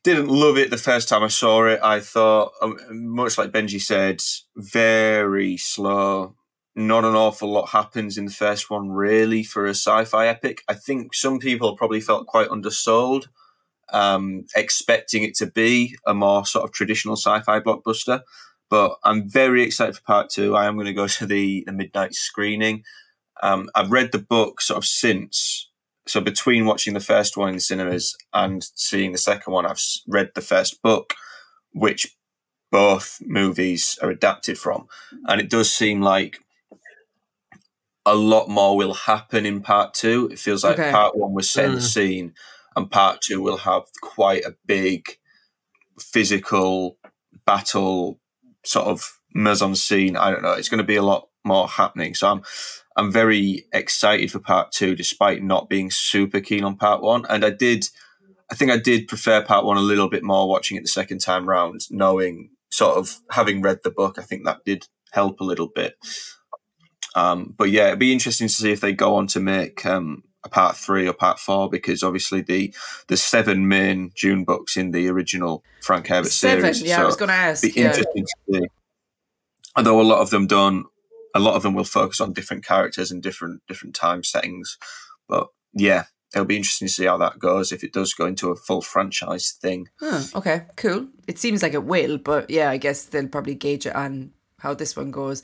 didn't 0.05 0.27
love 0.27 0.55
it 0.55 0.69
the 0.69 0.77
first 0.77 1.09
time 1.09 1.23
I 1.23 1.29
saw 1.29 1.65
it. 1.65 1.79
I 1.81 1.99
thought, 1.99 2.53
um, 2.61 2.77
much 2.91 3.39
like 3.39 3.51
Benji 3.51 3.81
said, 3.81 4.21
very 4.55 5.57
slow. 5.57 6.35
Not 6.75 7.05
an 7.05 7.15
awful 7.15 7.51
lot 7.51 7.69
happens 7.69 8.15
in 8.15 8.25
the 8.25 8.31
first 8.31 8.69
one, 8.69 8.89
really, 8.89 9.43
for 9.43 9.65
a 9.65 9.71
sci-fi 9.71 10.27
epic. 10.27 10.61
I 10.69 10.75
think 10.75 11.15
some 11.15 11.39
people 11.39 11.75
probably 11.75 12.01
felt 12.01 12.27
quite 12.27 12.49
undersold 12.49 13.29
um, 13.91 14.45
expecting 14.55 15.23
it 15.23 15.35
to 15.37 15.47
be 15.47 15.95
a 16.05 16.13
more 16.13 16.45
sort 16.45 16.65
of 16.65 16.71
traditional 16.71 17.15
sci-fi 17.15 17.59
blockbuster. 17.59 18.21
But 18.69 18.97
I'm 19.03 19.27
very 19.27 19.63
excited 19.63 19.95
for 19.95 20.03
part 20.03 20.29
two. 20.29 20.55
I 20.55 20.67
am 20.67 20.75
going 20.75 20.85
to 20.85 20.93
go 20.93 21.07
to 21.07 21.25
the, 21.25 21.63
the 21.65 21.73
midnight 21.73 22.13
screening. 22.13 22.83
Um, 23.41 23.69
I've 23.73 23.91
read 23.91 24.11
the 24.11 24.19
book 24.19 24.61
sort 24.61 24.77
of 24.77 24.85
since. 24.85 25.71
So 26.07 26.21
between 26.21 26.65
watching 26.65 26.93
the 26.93 26.99
first 26.99 27.35
one 27.35 27.49
in 27.49 27.55
the 27.55 27.61
cinemas 27.61 28.15
and 28.33 28.63
seeing 28.75 29.11
the 29.11 29.17
second 29.17 29.53
one, 29.53 29.65
I've 29.65 29.81
read 30.07 30.31
the 30.35 30.41
first 30.41 30.81
book, 30.81 31.15
which 31.73 32.15
both 32.71 33.19
movies 33.25 33.97
are 34.01 34.09
adapted 34.09 34.57
from. 34.57 34.87
And 35.27 35.41
it 35.41 35.49
does 35.49 35.71
seem 35.71 36.01
like 36.01 36.39
a 38.05 38.15
lot 38.15 38.49
more 38.49 38.77
will 38.77 38.93
happen 38.93 39.45
in 39.45 39.61
part 39.61 39.93
two. 39.93 40.29
It 40.31 40.39
feels 40.39 40.63
like 40.63 40.79
okay. 40.79 40.91
part 40.91 41.17
one 41.17 41.33
was 41.33 41.49
setting 41.49 41.71
mm. 41.71 41.75
the 41.75 41.81
scene 41.81 42.33
and 42.75 42.91
part 42.91 43.21
two 43.21 43.41
will 43.41 43.57
have 43.57 43.83
quite 44.01 44.45
a 44.45 44.55
big 44.65 45.17
physical 45.99 46.97
battle 47.45 48.19
sort 48.63 48.87
of 48.87 49.19
mise 49.33 49.61
en 49.61 49.75
scene. 49.75 50.15
I 50.17 50.29
don't 50.29 50.43
know. 50.43 50.53
It's 50.53 50.69
going 50.69 50.79
to 50.79 50.83
be 50.83 50.97
a 50.97 51.03
lot 51.03 51.29
more 51.45 51.67
happening. 51.67 52.15
So 52.15 52.27
I'm 52.27 52.43
I'm 52.95 53.11
very 53.11 53.65
excited 53.73 54.31
for 54.31 54.39
part 54.39 54.71
two, 54.71 54.95
despite 54.95 55.43
not 55.43 55.69
being 55.69 55.91
super 55.91 56.39
keen 56.39 56.63
on 56.63 56.77
part 56.77 57.01
one. 57.01 57.25
And 57.29 57.43
I 57.43 57.49
did, 57.49 57.89
I 58.49 58.55
think 58.55 58.71
I 58.71 58.77
did 58.77 59.07
prefer 59.07 59.41
part 59.41 59.65
one 59.65 59.77
a 59.77 59.81
little 59.81 60.09
bit 60.09 60.23
more 60.23 60.47
watching 60.47 60.77
it 60.77 60.81
the 60.81 60.87
second 60.87 61.19
time 61.19 61.47
round, 61.47 61.81
knowing 61.91 62.51
sort 62.69 62.97
of 62.97 63.19
having 63.31 63.61
read 63.61 63.79
the 63.83 63.91
book. 63.91 64.17
I 64.17 64.21
think 64.21 64.45
that 64.45 64.63
did 64.65 64.87
help 65.11 65.41
a 65.41 65.45
little 65.45 65.67
bit. 65.67 65.95
Um, 67.15 67.53
but 67.57 67.69
yeah, 67.69 67.87
it'd 67.87 67.99
be 67.99 68.13
interesting 68.13 68.47
to 68.47 68.53
see 68.53 68.71
if 68.71 68.81
they 68.81 68.93
go 68.93 69.15
on 69.15 69.27
to 69.27 69.39
make 69.39 69.85
um, 69.85 70.23
a 70.43 70.49
part 70.49 70.77
three 70.77 71.07
or 71.07 71.13
part 71.13 71.39
four 71.39 71.69
because 71.69 72.03
obviously 72.03 72.41
the 72.41 72.73
the 73.07 73.17
seven 73.17 73.67
main 73.67 74.11
Dune 74.15 74.45
books 74.45 74.77
in 74.77 74.91
the 74.91 75.09
original 75.09 75.63
Frank 75.81 76.07
Herbert 76.07 76.31
seven, 76.31 76.73
series. 76.73 76.83
Yeah, 76.83 76.97
so 76.97 77.03
I 77.03 77.05
was 77.05 77.15
going 77.15 77.29
to 77.29 77.35
ask. 77.35 77.61
Be 77.61 77.71
yeah. 77.75 77.87
interesting 77.87 78.25
to 78.25 78.53
see. 78.53 78.67
Although 79.75 79.99
a 79.99 80.03
lot 80.03 80.21
of 80.21 80.29
them 80.29 80.47
don't, 80.47 80.85
a 81.35 81.39
lot 81.39 81.55
of 81.55 81.63
them 81.63 81.73
will 81.73 81.83
focus 81.83 82.21
on 82.21 82.33
different 82.33 82.65
characters 82.65 83.11
and 83.11 83.21
different 83.21 83.61
different 83.67 83.93
time 83.93 84.23
settings. 84.23 84.77
But 85.27 85.49
yeah, 85.73 86.05
it'll 86.33 86.45
be 86.45 86.57
interesting 86.57 86.87
to 86.87 86.93
see 86.93 87.05
how 87.05 87.17
that 87.17 87.37
goes 87.37 87.71
if 87.71 87.83
it 87.83 87.93
does 87.93 88.13
go 88.13 88.25
into 88.25 88.49
a 88.49 88.55
full 88.55 88.81
franchise 88.81 89.51
thing. 89.61 89.89
Okay, 90.33 90.63
cool. 90.77 91.07
It 91.27 91.37
seems 91.37 91.61
like 91.61 91.73
it 91.73 91.83
will, 91.83 92.17
but 92.17 92.49
yeah, 92.49 92.69
I 92.69 92.77
guess 92.77 93.03
they'll 93.03 93.27
probably 93.27 93.55
gauge 93.55 93.85
it 93.85 93.95
on 93.95 94.31
how 94.59 94.73
this 94.73 94.95
one 94.95 95.11
goes. 95.11 95.43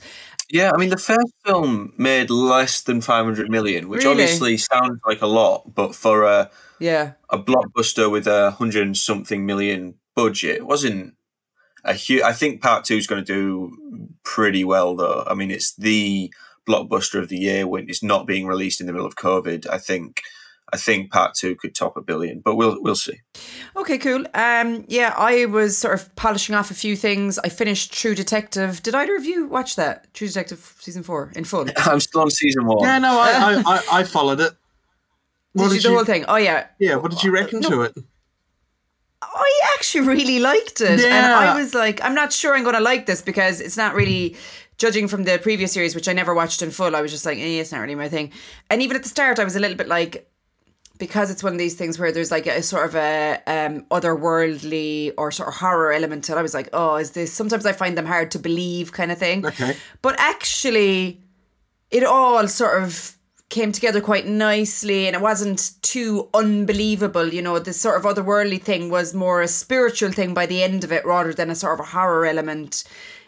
Yeah, 0.50 0.72
I 0.74 0.78
mean, 0.78 0.88
the 0.88 0.96
first 0.96 1.32
film 1.44 1.92
made 1.96 2.30
less 2.30 2.80
than 2.80 3.00
500 3.00 3.50
million, 3.50 3.88
which 3.88 4.04
really? 4.04 4.22
obviously 4.22 4.56
sounds 4.56 4.98
like 5.06 5.22
a 5.22 5.26
lot, 5.26 5.74
but 5.74 5.94
for 5.94 6.24
a 6.24 6.50
yeah 6.80 7.12
a 7.28 7.38
blockbuster 7.38 8.10
with 8.10 8.26
a 8.26 8.52
hundred 8.52 8.96
something 8.96 9.44
million 9.44 9.94
budget, 10.16 10.56
it 10.56 10.66
wasn't 10.66 11.14
a 11.84 11.94
huge. 11.94 12.22
I 12.22 12.32
think 12.32 12.62
Part 12.62 12.84
Two 12.84 12.96
is 12.96 13.06
going 13.06 13.24
to 13.24 13.32
do 13.32 14.08
pretty 14.24 14.64
well, 14.64 14.94
though. 14.96 15.24
I 15.26 15.34
mean, 15.34 15.50
it's 15.50 15.74
the 15.74 16.32
blockbuster 16.66 17.20
of 17.20 17.28
the 17.28 17.38
year 17.38 17.66
when 17.66 17.88
it's 17.88 18.02
not 18.02 18.26
being 18.26 18.46
released 18.46 18.80
in 18.80 18.86
the 18.86 18.92
middle 18.92 19.06
of 19.06 19.16
COVID. 19.16 19.66
I 19.68 19.78
think 19.78 20.22
I 20.72 20.78
think 20.78 21.10
part 21.10 21.34
two 21.34 21.54
could 21.54 21.74
top 21.74 21.96
a 21.96 22.00
billion, 22.00 22.40
but 22.40 22.54
we'll 22.54 22.80
we'll 22.82 22.94
see. 22.94 23.20
Okay, 23.76 23.98
cool. 23.98 24.24
Um, 24.32 24.84
yeah, 24.88 25.14
I 25.16 25.44
was 25.44 25.76
sort 25.76 25.94
of 25.94 26.14
polishing 26.16 26.54
off 26.54 26.70
a 26.70 26.74
few 26.74 26.96
things. 26.96 27.38
I 27.38 27.50
finished 27.50 27.92
True 27.92 28.14
Detective. 28.14 28.82
Did 28.82 28.94
either 28.94 29.14
of 29.14 29.24
you 29.24 29.46
watch 29.46 29.76
that 29.76 30.12
True 30.14 30.28
Detective 30.28 30.74
season 30.78 31.02
four 31.02 31.30
in 31.36 31.44
full? 31.44 31.66
I'm 31.76 32.00
still 32.00 32.22
on 32.22 32.30
season 32.30 32.64
one. 32.64 32.80
Yeah, 32.80 32.98
no, 32.98 33.20
I 33.20 33.62
I, 33.66 33.82
I, 34.00 34.04
followed 34.04 34.40
it. 34.40 34.52
What 35.54 35.64
did, 35.64 35.74
did 35.74 35.84
you, 35.84 35.90
the 35.90 35.96
whole 35.96 36.04
thing? 36.06 36.24
Oh 36.28 36.36
yeah. 36.36 36.68
Yeah. 36.78 36.96
What 36.96 37.10
did 37.10 37.22
you 37.22 37.30
reckon 37.30 37.60
no, 37.60 37.68
to 37.68 37.82
it? 37.82 37.98
I 39.22 39.60
actually 39.74 40.06
really 40.08 40.38
liked 40.40 40.80
it, 40.80 41.00
yeah. 41.00 41.06
and 41.06 41.32
I 41.32 41.58
was 41.58 41.74
like, 41.74 42.02
I'm 42.04 42.14
not 42.14 42.32
sure 42.32 42.54
I'm 42.54 42.62
going 42.64 42.74
to 42.74 42.80
like 42.80 43.06
this 43.06 43.22
because 43.22 43.60
it's 43.60 43.76
not 43.76 43.94
really 43.94 44.36
judging 44.78 45.06
from 45.06 45.24
the 45.24 45.38
previous 45.38 45.72
series, 45.72 45.94
which 45.94 46.08
I 46.08 46.12
never 46.12 46.34
watched 46.34 46.60
in 46.60 46.70
full. 46.70 46.96
I 46.96 47.00
was 47.02 47.12
just 47.12 47.24
like, 47.24 47.38
eh, 47.38 47.60
it's 47.60 47.70
not 47.72 47.78
really 47.78 47.94
my 47.94 48.08
thing. 48.08 48.32
And 48.68 48.82
even 48.82 48.96
at 48.96 49.04
the 49.04 49.08
start, 49.08 49.38
I 49.38 49.44
was 49.44 49.54
a 49.54 49.60
little 49.60 49.76
bit 49.76 49.86
like, 49.86 50.28
because 50.98 51.30
it's 51.30 51.42
one 51.42 51.52
of 51.52 51.58
these 51.58 51.74
things 51.74 51.98
where 51.98 52.12
there's 52.12 52.30
like 52.30 52.46
a 52.46 52.62
sort 52.62 52.86
of 52.86 52.94
a 52.96 53.40
um, 53.46 53.82
otherworldly 53.90 55.12
or 55.16 55.30
sort 55.30 55.48
of 55.48 55.54
horror 55.54 55.92
element 55.92 56.24
to 56.24 56.32
it. 56.32 56.36
I 56.36 56.42
was 56.42 56.54
like, 56.54 56.68
oh, 56.72 56.96
is 56.96 57.12
this? 57.12 57.32
Sometimes 57.32 57.64
I 57.64 57.72
find 57.72 57.96
them 57.96 58.06
hard 58.06 58.30
to 58.32 58.38
believe, 58.38 58.92
kind 58.92 59.12
of 59.12 59.18
thing. 59.18 59.46
Okay. 59.46 59.76
But 60.00 60.16
actually, 60.18 61.20
it 61.90 62.04
all 62.04 62.46
sort 62.48 62.82
of 62.82 63.16
came 63.52 63.70
together 63.70 64.00
quite 64.00 64.26
nicely 64.26 65.06
and 65.06 65.14
it 65.14 65.20
wasn't 65.22 65.72
too 65.82 66.28
unbelievable. 66.34 67.32
You 67.32 67.42
know, 67.42 67.58
this 67.58 67.80
sort 67.80 68.02
of 68.02 68.04
otherworldly 68.04 68.60
thing 68.60 68.90
was 68.90 69.14
more 69.14 69.42
a 69.42 69.46
spiritual 69.46 70.10
thing 70.10 70.34
by 70.34 70.46
the 70.46 70.62
end 70.62 70.82
of 70.82 70.90
it 70.90 71.04
rather 71.04 71.34
than 71.34 71.50
a 71.50 71.54
sort 71.54 71.74
of 71.74 71.80
a 71.80 71.90
horror 71.90 72.26
element 72.26 72.82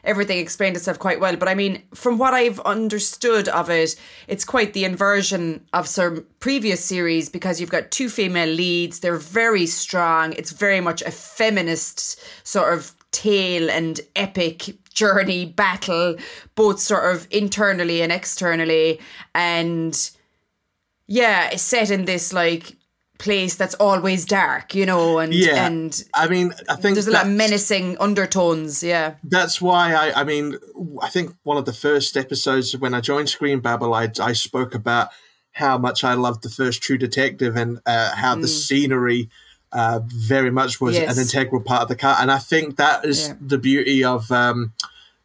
everything 0.05 0.39
explained 0.39 0.77
itself 0.77 0.99
quite 0.99 1.21
well. 1.21 1.37
But 1.37 1.49
I 1.49 1.55
mean, 1.55 1.83
from 1.95 2.19
what 2.19 2.35
I've 2.35 2.61
understood 2.61 3.49
of 3.49 3.71
it, 3.71 3.97
it's 4.29 4.45
quite 4.45 4.73
the 4.73 4.85
inversion 4.85 5.65
of 5.73 5.89
some 5.89 6.27
previous 6.41 6.85
series 6.85 7.29
because 7.29 7.61
you've 7.61 7.71
got 7.71 7.91
two 7.91 8.09
female 8.09 8.49
leads. 8.49 9.01
They're 9.01 9.17
very 9.17 9.67
strong. 9.67 10.33
It's 10.35 10.53
very 10.53 10.81
much 10.81 11.03
a 11.03 11.11
feminist 11.11 12.23
sort 12.47 12.75
of 12.75 12.95
tale 13.13 13.71
and 13.71 14.01
epic 14.17 14.77
journey 14.93 15.47
battle, 15.47 16.17
both 16.55 16.81
sort 16.81 17.15
of 17.15 17.27
internally 17.31 18.03
and 18.03 18.13
externally. 18.13 19.01
And 19.35 20.11
yeah, 21.07 21.51
it's 21.53 21.63
set 21.63 21.91
in 21.91 22.05
this 22.05 22.33
like 22.33 22.77
place 23.19 23.55
that's 23.55 23.75
always 23.75 24.25
dark, 24.25 24.75
you 24.75 24.87
know, 24.87 25.19
and 25.19 25.33
yeah. 25.33 25.67
and 25.67 26.05
I 26.15 26.29
mean, 26.29 26.53
I 26.69 26.77
think 26.77 26.95
there's 26.95 27.07
a 27.07 27.13
lot 27.13 27.27
of 27.27 27.33
menacing 27.33 27.97
undertones. 27.99 28.83
Yeah, 28.83 29.15
that's 29.23 29.61
why 29.61 29.95
I. 29.95 30.21
I 30.21 30.25
mean, 30.25 30.57
I 31.03 31.09
think 31.09 31.35
one 31.43 31.57
of 31.57 31.65
the 31.65 31.73
first 31.73 32.17
episodes 32.17 32.77
when 32.77 32.95
I 32.95 33.01
joined 33.01 33.29
Screen 33.29 33.61
Babble, 33.61 33.95
I 33.95 34.11
I 34.21 34.33
spoke 34.33 34.75
about 34.75 35.09
how 35.53 35.79
much 35.79 36.03
I 36.03 36.15
loved 36.15 36.43
the 36.43 36.51
first 36.51 36.83
True 36.83 36.99
Detective 36.99 37.57
and 37.57 37.81
uh, 37.87 38.15
how 38.17 38.35
mm. 38.35 38.43
the 38.43 38.49
scenery 38.49 39.31
uh, 39.71 40.01
very 40.05 40.51
much 40.51 40.81
was 40.81 40.97
Yes. 40.97 41.17
an 41.17 41.23
integral 41.23 41.63
part 41.63 41.83
of 41.83 41.89
the 41.89 41.97
cut, 41.97 42.21
and 42.21 42.31
I 42.31 42.39
think 42.39 42.77
that 42.77 43.05
is 43.05 43.29
Yeah. 43.29 43.35
the 43.41 43.59
beauty 43.59 44.05
of 44.05 44.31
um, 44.33 44.73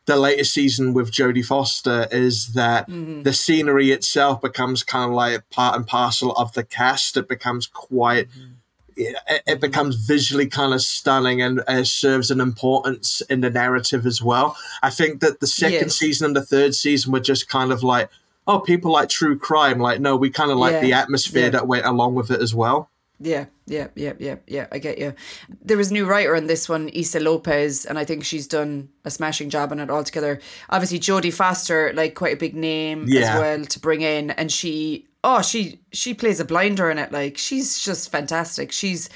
the 0.09 0.17
latest 0.17 0.53
season 0.53 0.93
with 0.93 1.11
Jodie 1.11 1.45
Foster 1.45 2.07
is 2.11 2.53
that 2.53 2.87
Mm-hmm. 2.89 3.23
the 3.23 3.33
scenery 3.33 3.91
itself 3.91 4.41
becomes 4.41 4.83
kind 4.83 5.09
of 5.09 5.15
like 5.15 5.49
part 5.49 5.75
and 5.75 5.85
parcel 5.87 6.31
of 6.33 6.53
the 6.53 6.63
cast. 6.63 7.15
It 7.17 7.27
becomes 7.29 7.67
quite. 7.67 8.27
Mm-hmm. 8.29 8.53
It, 9.01 9.43
it 9.47 9.59
becomes 9.61 9.95
visually 9.95 10.47
kind 10.47 10.73
of 10.73 10.81
stunning 10.81 11.41
and 11.41 11.61
uh, 11.67 11.83
serves 11.85 12.31
an 12.31 12.41
importance 12.41 13.21
in 13.29 13.39
the 13.41 13.49
narrative 13.49 14.05
as 14.05 14.21
well. 14.21 14.57
I 14.83 14.89
think 14.89 15.21
that 15.21 15.39
the 15.39 15.47
second 15.47 15.87
Yes. 15.87 15.95
season 15.95 16.25
and 16.25 16.35
the 16.35 16.45
third 16.45 16.75
season 16.75 17.13
were 17.13 17.21
just 17.21 17.47
kind 17.47 17.71
of 17.71 17.81
like, 17.81 18.09
oh, 18.45 18.59
people 18.59 18.91
like 18.91 19.07
true 19.07 19.37
crime. 19.37 19.79
Like, 19.79 20.01
no, 20.01 20.17
we 20.17 20.29
kind 20.29 20.51
of 20.51 20.57
like 20.57 20.73
Yeah. 20.73 20.81
the 20.81 20.93
atmosphere 20.93 21.43
Yeah. 21.43 21.49
that 21.51 21.67
went 21.67 21.85
along 21.85 22.15
with 22.15 22.29
it 22.29 22.41
as 22.41 22.53
well. 22.53 22.89
Yeah, 23.21 23.45
yeah, 23.65 23.87
yeah, 23.95 24.13
yeah, 24.17 24.35
yeah. 24.47 24.67
I 24.71 24.79
get 24.79 24.97
you. 24.97 25.13
There 25.61 25.77
was 25.77 25.91
a 25.91 25.93
new 25.93 26.05
writer 26.05 26.35
on 26.35 26.47
this 26.47 26.69
one, 26.69 26.89
Issa 26.89 27.19
Lopez, 27.19 27.85
and 27.85 27.99
I 27.99 28.05
think 28.05 28.23
she's 28.23 28.47
done 28.47 28.89
a 29.03 29.11
smashing 29.11 29.49
job 29.49 29.71
on 29.71 29.79
it 29.79 29.89
altogether. 29.89 30.39
Obviously, 30.69 30.99
Jodie 30.99 31.33
Foster, 31.33 31.91
like 31.93 32.15
quite 32.15 32.33
a 32.33 32.37
big 32.37 32.55
name 32.55 33.05
yeah. 33.07 33.21
as 33.21 33.39
well 33.39 33.65
to 33.65 33.79
bring 33.79 34.01
in, 34.01 34.31
and 34.31 34.49
she, 34.49 35.07
oh, 35.23 35.41
she 35.41 35.79
she 35.91 36.13
plays 36.13 36.39
a 36.39 36.45
blinder 36.45 36.89
in 36.89 36.97
it. 36.97 37.11
Like 37.11 37.37
she's 37.37 37.81
just 37.81 38.09
fantastic. 38.09 38.71
She's 38.71 39.09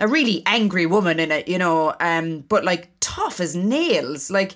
a 0.00 0.08
really 0.08 0.42
angry 0.46 0.86
woman 0.86 1.20
in 1.20 1.30
it, 1.30 1.46
you 1.46 1.58
know, 1.58 1.94
um, 2.00 2.40
but 2.40 2.64
like 2.64 2.90
tough 2.98 3.38
as 3.38 3.54
nails. 3.54 4.30
Like 4.30 4.54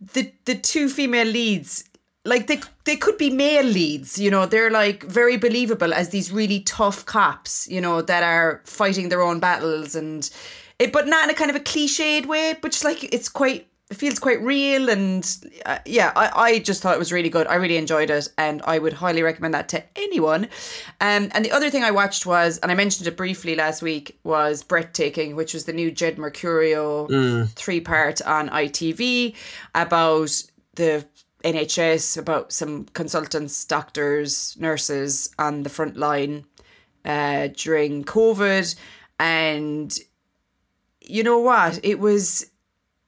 the 0.00 0.32
the 0.46 0.54
two 0.54 0.88
female 0.88 1.26
leads 1.26 1.84
like 2.24 2.46
they 2.46 2.60
they 2.84 2.96
could 2.96 3.18
be 3.18 3.30
male 3.30 3.64
leads 3.64 4.18
you 4.18 4.30
know 4.30 4.46
they're 4.46 4.70
like 4.70 5.02
very 5.04 5.36
believable 5.36 5.92
as 5.92 6.10
these 6.10 6.30
really 6.30 6.60
tough 6.60 7.04
cops 7.04 7.68
you 7.68 7.80
know 7.80 8.00
that 8.02 8.22
are 8.22 8.60
fighting 8.64 9.08
their 9.08 9.22
own 9.22 9.40
battles 9.40 9.94
and 9.94 10.30
it 10.78 10.92
but 10.92 11.08
not 11.08 11.24
in 11.24 11.30
a 11.30 11.34
kind 11.34 11.50
of 11.50 11.56
a 11.56 11.60
cliched 11.60 12.26
way 12.26 12.54
but 12.60 12.70
just 12.70 12.84
like 12.84 13.12
it's 13.12 13.28
quite 13.28 13.66
it 13.90 13.96
feels 13.96 14.18
quite 14.18 14.40
real 14.40 14.88
and 14.88 15.36
uh, 15.66 15.78
yeah 15.84 16.12
I, 16.16 16.30
I 16.34 16.58
just 16.60 16.80
thought 16.80 16.94
it 16.94 16.98
was 16.98 17.12
really 17.12 17.28
good. 17.28 17.46
I 17.46 17.56
really 17.56 17.76
enjoyed 17.76 18.08
it 18.08 18.28
and 18.38 18.62
i 18.62 18.78
would 18.78 18.94
highly 18.94 19.22
recommend 19.22 19.52
that 19.52 19.68
to 19.70 19.84
anyone. 19.96 20.44
Um, 21.00 21.28
and 21.34 21.44
the 21.44 21.50
other 21.50 21.70
thing 21.70 21.82
i 21.82 21.90
watched 21.90 22.24
was 22.24 22.58
and 22.58 22.70
i 22.70 22.74
mentioned 22.74 23.06
it 23.06 23.16
briefly 23.16 23.54
last 23.56 23.82
week 23.82 24.18
was 24.22 24.62
breathtaking 24.62 25.34
which 25.36 25.52
was 25.52 25.64
the 25.64 25.72
new 25.72 25.90
jed 25.90 26.16
mercurio 26.16 27.08
three 27.50 27.80
part 27.80 28.22
on 28.22 28.48
itv 28.48 29.34
about 29.74 30.42
the 30.74 31.04
nhs 31.44 32.16
about 32.16 32.52
some 32.52 32.84
consultants 32.94 33.64
doctors 33.64 34.56
nurses 34.58 35.30
on 35.38 35.62
the 35.62 35.70
front 35.70 35.96
line 35.96 36.44
uh, 37.04 37.48
during 37.56 38.04
covid 38.04 38.74
and 39.18 39.98
you 41.00 41.22
know 41.22 41.38
what 41.38 41.80
it 41.82 41.98
was 41.98 42.46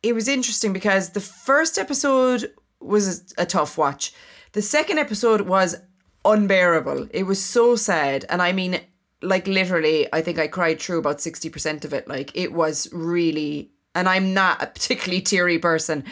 it 0.04 0.14
was 0.14 0.28
interesting 0.28 0.72
because 0.74 1.10
the 1.10 1.20
first 1.20 1.78
episode 1.78 2.52
was 2.78 3.32
a 3.38 3.46
tough 3.46 3.78
watch. 3.78 4.12
The 4.52 4.60
second 4.62 4.98
episode 4.98 5.42
was 5.42 5.76
unbearable. 6.24 7.08
It 7.10 7.24
was 7.24 7.42
so 7.42 7.74
sad. 7.74 8.26
And 8.28 8.42
I 8.42 8.52
mean, 8.52 8.80
like 9.22 9.46
literally, 9.46 10.06
I 10.12 10.20
think 10.20 10.38
I 10.38 10.46
cried 10.46 10.78
through 10.78 10.98
about 10.98 11.18
60% 11.18 11.84
of 11.84 11.94
it. 11.94 12.06
Like 12.06 12.30
it 12.34 12.52
was 12.52 12.88
really, 12.92 13.70
and 13.94 14.06
I'm 14.06 14.34
not 14.34 14.62
a 14.62 14.66
particularly 14.66 15.22
teary 15.22 15.58
person. 15.58 16.04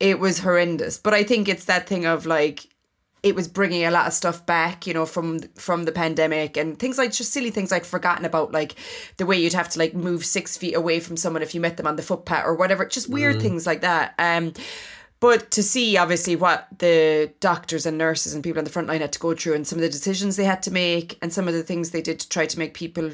It 0.00 0.18
was 0.18 0.40
horrendous. 0.40 0.98
But 0.98 1.14
I 1.14 1.24
think 1.24 1.48
it's 1.48 1.64
that 1.64 1.88
thing 1.88 2.06
of 2.06 2.26
like, 2.26 2.68
it 3.22 3.34
was 3.34 3.48
bringing 3.48 3.84
a 3.84 3.90
lot 3.90 4.06
of 4.06 4.12
stuff 4.12 4.46
back, 4.46 4.86
you 4.86 4.94
know, 4.94 5.04
from 5.04 5.40
from 5.56 5.84
the 5.84 5.92
pandemic 5.92 6.56
and 6.56 6.78
things 6.78 6.98
like 6.98 7.12
just 7.12 7.32
silly 7.32 7.50
things 7.50 7.72
like 7.72 7.84
forgotten 7.84 8.24
about, 8.24 8.52
like 8.52 8.76
the 9.16 9.26
way 9.26 9.36
you'd 9.36 9.54
have 9.54 9.68
to 9.70 9.78
like 9.78 9.92
move 9.92 10.24
six 10.24 10.56
feet 10.56 10.74
away 10.74 11.00
from 11.00 11.16
someone 11.16 11.42
if 11.42 11.54
you 11.54 11.60
met 11.60 11.76
them 11.76 11.86
on 11.86 11.96
the 11.96 12.02
footpath 12.02 12.46
or 12.46 12.54
whatever, 12.54 12.84
just 12.84 13.08
weird 13.08 13.42
things 13.42 13.66
like 13.66 13.80
that. 13.80 14.14
Um, 14.18 14.52
but 15.20 15.50
to 15.52 15.62
see 15.62 15.96
obviously 15.96 16.36
what 16.36 16.68
the 16.78 17.32
doctors 17.40 17.86
and 17.86 17.98
nurses 17.98 18.34
and 18.34 18.44
people 18.44 18.58
on 18.58 18.64
the 18.64 18.70
front 18.70 18.86
line 18.86 19.00
had 19.00 19.12
to 19.12 19.18
go 19.18 19.34
through 19.34 19.54
and 19.54 19.66
some 19.66 19.78
of 19.78 19.82
the 19.82 19.88
decisions 19.88 20.36
they 20.36 20.44
had 20.44 20.62
to 20.62 20.70
make 20.70 21.18
and 21.20 21.32
some 21.32 21.48
of 21.48 21.54
the 21.54 21.64
things 21.64 21.90
they 21.90 22.02
did 22.02 22.20
to 22.20 22.28
try 22.28 22.46
to 22.46 22.58
make 22.58 22.72
people 22.74 23.10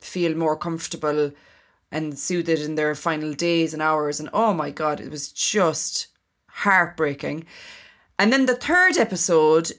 feel 0.00 0.36
more 0.36 0.56
comfortable 0.56 1.32
and 1.90 2.18
soothed 2.18 2.48
in 2.48 2.76
their 2.76 2.94
final 2.94 3.32
days 3.32 3.72
and 3.74 3.82
hours 3.82 4.20
and 4.20 4.30
oh 4.32 4.54
my 4.54 4.70
god, 4.70 5.00
it 5.00 5.10
was 5.10 5.32
just 5.32 6.06
heartbreaking. 6.60 7.44
And 8.18 8.32
then 8.32 8.46
the 8.46 8.54
third 8.54 8.96
episode, 8.98 9.72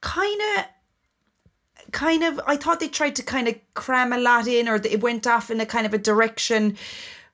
kind 0.00 0.40
of, 0.56 0.64
kind 1.92 2.22
of, 2.22 2.40
I 2.46 2.56
thought 2.56 2.80
they 2.80 2.88
tried 2.88 3.16
to 3.16 3.22
kind 3.22 3.48
of 3.48 3.56
cram 3.74 4.12
a 4.12 4.18
lot 4.18 4.46
in, 4.46 4.68
or 4.68 4.76
it 4.76 5.00
went 5.00 5.26
off 5.26 5.50
in 5.50 5.60
a 5.60 5.66
kind 5.66 5.86
of 5.86 5.94
a 5.94 5.98
direction 5.98 6.76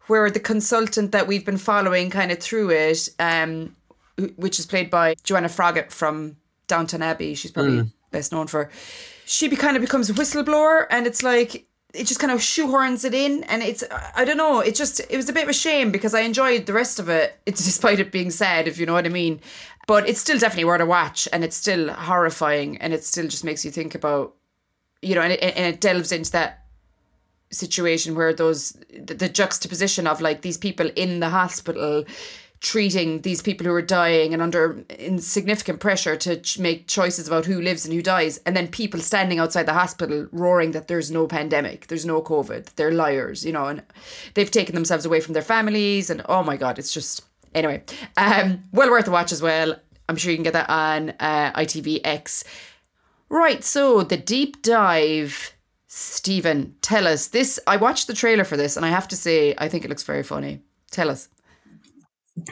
where 0.06 0.30
the 0.30 0.40
consultant 0.40 1.12
that 1.12 1.26
we've 1.26 1.44
been 1.44 1.58
following 1.58 2.10
kind 2.10 2.32
of 2.32 2.38
through 2.38 2.70
it, 2.70 3.08
um, 3.18 3.75
which 4.36 4.58
is 4.58 4.66
played 4.66 4.90
by 4.90 5.14
Joanna 5.22 5.48
Froggatt 5.48 5.90
from 5.90 6.36
Downton 6.66 7.02
Abbey. 7.02 7.34
She's 7.34 7.50
probably 7.50 7.90
best 8.10 8.32
known 8.32 8.46
for. 8.46 8.70
She 9.26 9.48
be, 9.48 9.56
kind 9.56 9.76
of 9.76 9.82
becomes 9.82 10.08
a 10.08 10.14
whistleblower, 10.14 10.86
and 10.88 11.06
it's 11.06 11.22
like 11.22 11.65
it 11.94 12.06
just 12.06 12.20
kind 12.20 12.32
of 12.32 12.40
shoehorns 12.40 13.04
it 13.04 13.14
in, 13.14 13.44
and 13.44 13.62
it's 13.62 13.82
I 14.14 14.24
don't 14.24 14.36
know. 14.36 14.60
It 14.60 14.74
just 14.74 15.00
it 15.00 15.16
was 15.16 15.28
a 15.28 15.32
bit 15.32 15.44
of 15.44 15.48
a 15.48 15.54
shame 15.54 15.90
because 15.90 16.14
I 16.14 16.20
enjoyed 16.20 16.66
the 16.66 16.72
rest 16.72 16.98
of 16.98 17.08
it. 17.08 17.38
It's 17.46 17.64
despite 17.64 18.00
it 18.00 18.12
being 18.12 18.30
sad, 18.30 18.68
if 18.68 18.78
you 18.78 18.86
know 18.86 18.94
what 18.94 19.06
I 19.06 19.10
mean. 19.10 19.40
But 19.86 20.08
it's 20.08 20.20
still 20.20 20.38
definitely 20.38 20.64
worth 20.64 20.80
a 20.80 20.86
watch, 20.86 21.28
and 21.32 21.44
it's 21.44 21.56
still 21.56 21.92
horrifying, 21.92 22.76
and 22.78 22.92
it 22.92 23.04
still 23.04 23.28
just 23.28 23.44
makes 23.44 23.64
you 23.64 23.70
think 23.70 23.94
about, 23.94 24.34
you 25.00 25.14
know, 25.14 25.20
and 25.20 25.32
it, 25.32 25.42
and 25.42 25.74
it 25.74 25.80
delves 25.80 26.10
into 26.10 26.32
that 26.32 26.64
situation 27.50 28.16
where 28.16 28.34
those 28.34 28.72
the, 28.90 29.14
the 29.14 29.28
juxtaposition 29.28 30.06
of 30.06 30.20
like 30.20 30.42
these 30.42 30.58
people 30.58 30.90
in 30.96 31.20
the 31.20 31.28
hospital 31.28 32.04
treating 32.60 33.20
these 33.20 33.42
people 33.42 33.66
who 33.66 33.72
are 33.72 33.82
dying 33.82 34.32
and 34.32 34.42
under 34.42 34.84
insignificant 34.98 35.78
pressure 35.78 36.16
to 36.16 36.40
ch- 36.40 36.58
make 36.58 36.88
choices 36.88 37.28
about 37.28 37.44
who 37.44 37.60
lives 37.60 37.84
and 37.84 37.92
who 37.92 38.02
dies 38.02 38.38
and 38.38 38.56
then 38.56 38.66
people 38.66 38.98
standing 39.00 39.38
outside 39.38 39.66
the 39.66 39.75
hospital 39.75 40.26
roaring 40.32 40.70
that 40.70 40.88
there's 40.88 41.10
no 41.10 41.26
pandemic 41.26 41.86
there's 41.88 42.06
no 42.06 42.22
covid 42.22 42.66
they're 42.76 42.92
liars 42.92 43.44
you 43.44 43.52
know 43.52 43.66
and 43.66 43.82
they've 44.34 44.50
taken 44.50 44.75
themselves 44.75 45.04
away 45.04 45.20
from 45.20 45.34
their 45.34 45.42
families 45.42 46.08
and 46.08 46.22
oh 46.28 46.42
my 46.42 46.56
god 46.56 46.78
it's 46.78 46.92
just 46.92 47.25
anyway 47.54 47.82
um 48.16 48.62
well 48.72 48.90
worth 48.90 49.08
a 49.08 49.10
watch 49.10 49.32
as 49.32 49.42
well 49.42 49.75
i'm 50.08 50.16
sure 50.16 50.30
you 50.30 50.36
can 50.36 50.44
get 50.44 50.54
that 50.54 50.70
on 50.70 51.10
uh, 51.20 51.52
itvx 51.60 52.42
right 53.28 53.62
so 53.64 54.02
the 54.02 54.16
deep 54.16 54.62
dive 54.62 55.52
Steven, 55.88 56.75
tell 56.82 57.06
us 57.06 57.28
this. 57.28 57.58
I 57.66 57.78
watched 57.78 58.06
the 58.06 58.12
trailer 58.12 58.44
for 58.44 58.58
this, 58.58 58.76
and 58.76 58.84
I 58.84 58.90
have 58.90 59.08
to 59.08 59.16
say, 59.16 59.54
I 59.56 59.68
think 59.68 59.82
it 59.82 59.88
looks 59.88 60.02
very 60.02 60.22
funny. 60.22 60.60
Tell 60.90 61.08
us. 61.08 61.30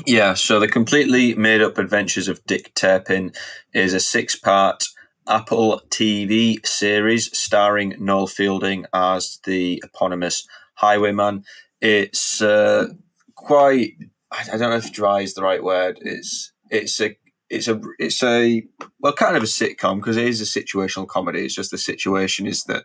Yeah, 0.07 0.35
so 0.35 0.61
the 0.61 0.69
completely 0.69 1.35
made 1.35 1.63
up 1.63 1.79
adventures 1.79 2.29
of 2.29 2.45
Dick 2.47 2.75
Turpin 2.75 3.33
is 3.73 3.95
a 3.95 4.01
six 4.01 4.37
part 4.37 4.85
Apple 5.29 5.83
TV 5.91 6.65
series 6.67 7.37
starring 7.37 7.95
Noel 7.99 8.27
Fielding 8.27 8.87
as 8.93 9.41
the 9.45 9.83
eponymous 9.85 10.47
highwayman. 10.77 11.45
It's 11.81 12.43
uh, 12.43 12.89
quite, 13.35 13.93
I 14.33 14.45
don't 14.57 14.71
know 14.71 14.77
if 14.77 14.93
dry 14.93 15.21
is 15.21 15.35
the 15.35 15.43
right 15.43 15.63
word. 15.63 15.99
It's, 16.03 16.53
it's 16.71 17.01
a, 17.01 17.17
it's 17.51 17.69
a, 17.69 17.81
it's 17.99 18.23
a, 18.23 18.63
well, 19.01 19.13
kind 19.15 19.37
of 19.37 19.43
a 19.43 19.47
sitcom 19.47 19.97
because 19.97 20.17
it 20.17 20.27
is 20.29 20.41
a 20.41 20.61
situational 20.61 21.07
comedy. 21.07 21.45
It's 21.45 21.55
just 21.55 21.71
the 21.71 21.79
situation 21.79 22.47
is 22.47 22.65
that 22.65 22.85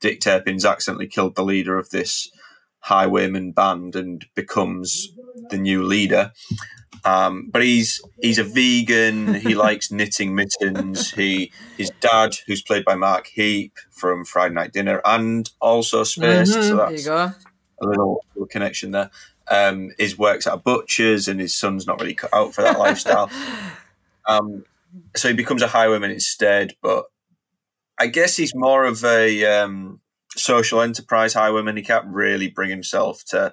Dick 0.00 0.20
Turpin's 0.20 0.64
accidentally 0.64 1.08
killed 1.08 1.36
the 1.36 1.44
leader 1.44 1.78
of 1.78 1.90
this 1.90 2.30
highwayman 2.80 3.52
band 3.52 3.96
and 3.96 4.26
becomes 4.34 5.08
the 5.50 5.58
new 5.58 5.82
leader. 5.82 6.32
Um, 7.04 7.50
but 7.52 7.62
he's 7.62 8.00
he's 8.22 8.38
a 8.38 8.44
vegan. 8.44 9.34
He 9.34 9.54
likes 9.66 9.90
knitting 9.90 10.34
mittens. 10.34 11.10
He 11.10 11.52
his 11.76 11.90
dad, 12.00 12.36
who's 12.46 12.62
played 12.62 12.84
by 12.84 12.94
Mark 12.94 13.26
Heap 13.26 13.74
from 13.90 14.24
Friday 14.24 14.54
Night 14.54 14.72
Dinner, 14.72 15.02
and 15.04 15.50
also 15.60 16.02
Spaced. 16.04 16.52
So 16.54 16.60
There 16.60 16.70
you 16.70 16.76
that's 16.76 17.04
go. 17.04 17.32
a 17.82 17.86
little, 17.86 18.24
little 18.34 18.46
connection 18.46 18.92
there. 18.92 19.10
Um, 19.50 19.90
his 19.98 20.16
works 20.16 20.46
at 20.46 20.54
a 20.54 20.56
butcher's, 20.56 21.28
and 21.28 21.38
his 21.40 21.54
son's 21.54 21.86
not 21.86 22.00
really 22.00 22.14
cut 22.14 22.32
out 22.32 22.54
for 22.54 22.62
that 22.62 22.78
lifestyle. 22.78 23.30
Um, 24.26 24.64
so 25.14 25.28
he 25.28 25.34
becomes 25.34 25.60
a 25.60 25.66
highwayman 25.66 26.10
instead. 26.10 26.76
But 26.82 27.04
I 27.98 28.06
guess 28.06 28.36
he's 28.38 28.54
more 28.54 28.84
of 28.84 29.04
a 29.04 29.44
um, 29.44 30.00
social 30.34 30.80
enterprise 30.80 31.34
highwayman. 31.34 31.76
He 31.76 31.82
can't 31.82 32.06
really 32.06 32.48
bring 32.48 32.70
himself 32.70 33.22
to 33.26 33.52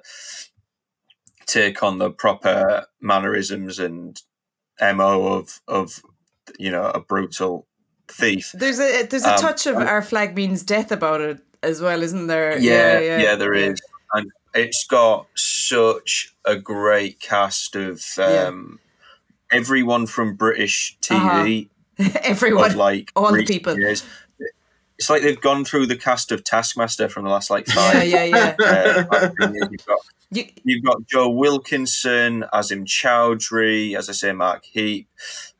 take 1.46 1.82
on 1.82 1.98
the 1.98 2.10
proper 2.10 2.86
mannerisms 3.00 3.78
and 3.78 4.20
mo 4.80 5.26
of 5.26 5.60
of 5.68 6.02
you 6.58 6.70
know 6.70 6.86
a 6.86 7.00
brutal 7.00 7.66
thief. 8.08 8.52
There's 8.54 8.80
a 8.80 9.04
there's 9.06 9.24
a 9.24 9.34
Um, 9.34 9.38
touch 9.40 9.66
of 9.66 9.76
our 9.76 10.02
flag 10.02 10.34
means 10.34 10.62
death 10.62 10.90
about 10.92 11.20
it 11.20 11.40
as 11.62 11.80
well, 11.80 12.02
isn't 12.02 12.26
there? 12.26 12.58
Yeah, 12.58 12.98
yeah, 12.98 13.18
yeah 13.18 13.34
there 13.36 13.54
is, 13.54 13.80
and 14.14 14.30
it's 14.54 14.84
got 14.86 15.26
such 15.36 16.34
a 16.44 16.56
great 16.56 17.20
cast 17.20 17.76
of 17.76 18.02
Yeah. 18.18 18.46
um, 18.48 18.80
everyone 19.50 20.06
from 20.06 20.34
British 20.34 20.96
TV 21.00 21.68
Everyone, 22.22 22.74
like 22.76 23.10
all 23.14 23.32
the 23.32 23.44
people. 23.44 23.78
years. 23.78 24.02
it's 24.98 25.10
like 25.10 25.22
they've 25.22 25.40
gone 25.40 25.64
through 25.64 25.86
the 25.86 25.96
cast 25.96 26.32
of 26.32 26.42
Taskmaster 26.42 27.08
from 27.08 27.24
the 27.24 27.30
last 27.30 27.50
like 27.50 27.66
five. 27.66 28.08
Yeah, 28.08 28.24
yeah, 28.24 28.54
yeah. 28.58 29.04
uh, 29.12 29.30
you've 29.70 29.86
got 29.86 29.98
You, 30.32 30.44
You've 30.64 30.84
got 30.84 31.06
Joe 31.06 31.28
Wilkinson, 31.28 32.44
Asim 32.52 32.86
Chaudhry, 32.86 33.96
as 33.96 34.08
I 34.08 34.12
say, 34.12 34.32
Mark 34.32 34.64
Heap, 34.64 35.08